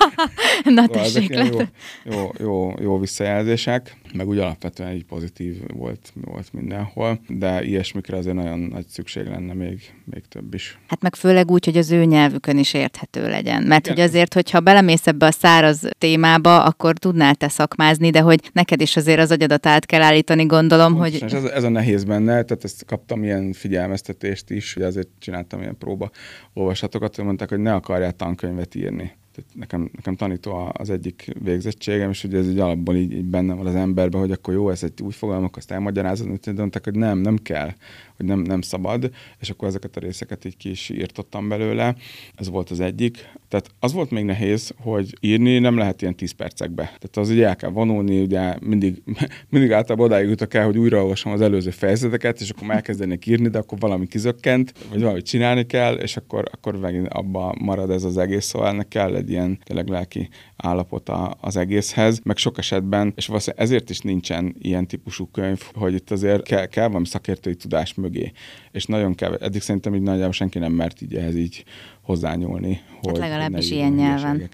[0.64, 1.60] Na szóval tessék, jó,
[2.04, 8.36] jó, jó, jó visszajelzések, meg úgy alapvetően egy pozitív volt, volt mindenhol, de ilyesmikre azért
[8.36, 10.78] nagyon nagy szükség lenne még, még több is.
[10.88, 13.62] Hát meg főleg úgy, hogy az ő nyelvükön is érthető legyen.
[13.62, 13.96] Mert Igen.
[13.96, 18.80] hogy azért, hogyha belemész ebbe a száraz témába, akkor tudnál te szakmázni, de hogy neked
[18.80, 21.22] is azért az agyadat át kell állítani, gondolom, hogy...
[21.22, 25.78] Ez, ez a nehéz benne, tehát ezt kaptam ilyen figyelmeztetést is, hogy azért csináltam ilyen
[25.78, 26.10] próba
[26.52, 29.12] olvasatokat, mondták, hogy ne akarják tankönyvet írni.
[29.34, 33.54] Tehát nekem, nekem tanító az egyik végzettségem, és ugye ez egy alapból így, így benne
[33.54, 36.94] van az emberben, hogy akkor jó, ez egy új fogalmak, azt elmagyarázod, de mondták, hogy
[36.94, 37.72] nem, nem kell,
[38.16, 39.10] hogy nem, nem szabad,
[39.40, 41.94] és akkor ezeket a részeket így ki is írtottam belőle.
[42.34, 43.28] Ez volt az egyik.
[43.48, 46.82] Tehát az volt még nehéz, hogy írni nem lehet ilyen 10 percekbe.
[46.82, 49.02] Tehát az ugye el kell vonulni, ugye mindig,
[49.50, 53.58] mindig általában odáig jutok el, hogy újraolvasom az előző fejezeteket, és akkor elkezdenék írni, de
[53.58, 58.18] akkor valami kizökkent, vagy valamit csinálni kell, és akkor, akkor megint abba marad ez az
[58.18, 63.26] egész, szóval ennek kell egy ilyen tényleg lelki állapota az egészhez, meg sok esetben, és
[63.26, 67.94] valószínűleg ezért is nincsen ilyen típusú könyv, hogy itt azért kell, kell valami szakértői tudás
[67.94, 68.32] mögé.
[68.72, 71.64] És nagyon kell, eddig szerintem így nagyjából senki nem mert így ehhez így
[72.02, 72.74] hozzányúlni.
[72.74, 74.48] Hát hogy legalábbis ilyen nyelven.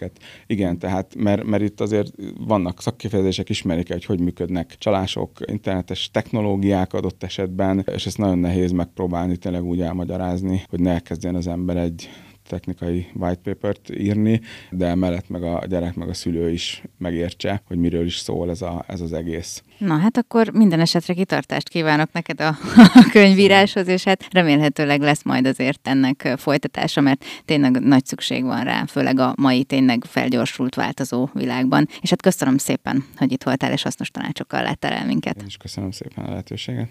[0.46, 2.12] Igen, tehát mert, mert itt azért
[2.46, 8.70] vannak szakkifejezések, ismerik hogy hogy működnek csalások, internetes technológiák adott esetben, és ezt nagyon nehéz
[8.70, 12.08] megpróbálni tényleg úgy elmagyarázni, hogy ne elkezdjen az ember egy
[12.48, 14.40] technikai white papert írni,
[14.70, 18.62] de mellett meg a gyerek meg a szülő is megértse, hogy miről is szól ez,
[18.62, 19.62] a, ez az egész.
[19.78, 25.22] Na hát akkor minden esetre kitartást kívánok neked a, a könyvíráshoz, és hát remélhetőleg lesz
[25.22, 30.74] majd azért ennek folytatása, mert tényleg nagy szükség van rá, főleg a mai tényleg felgyorsult
[30.74, 31.88] változó világban.
[32.00, 35.40] És hát köszönöm szépen, hogy itt voltál, és hasznos tanácsokkal láttál el minket.
[35.40, 36.86] Én is köszönöm szépen a lehetőséget.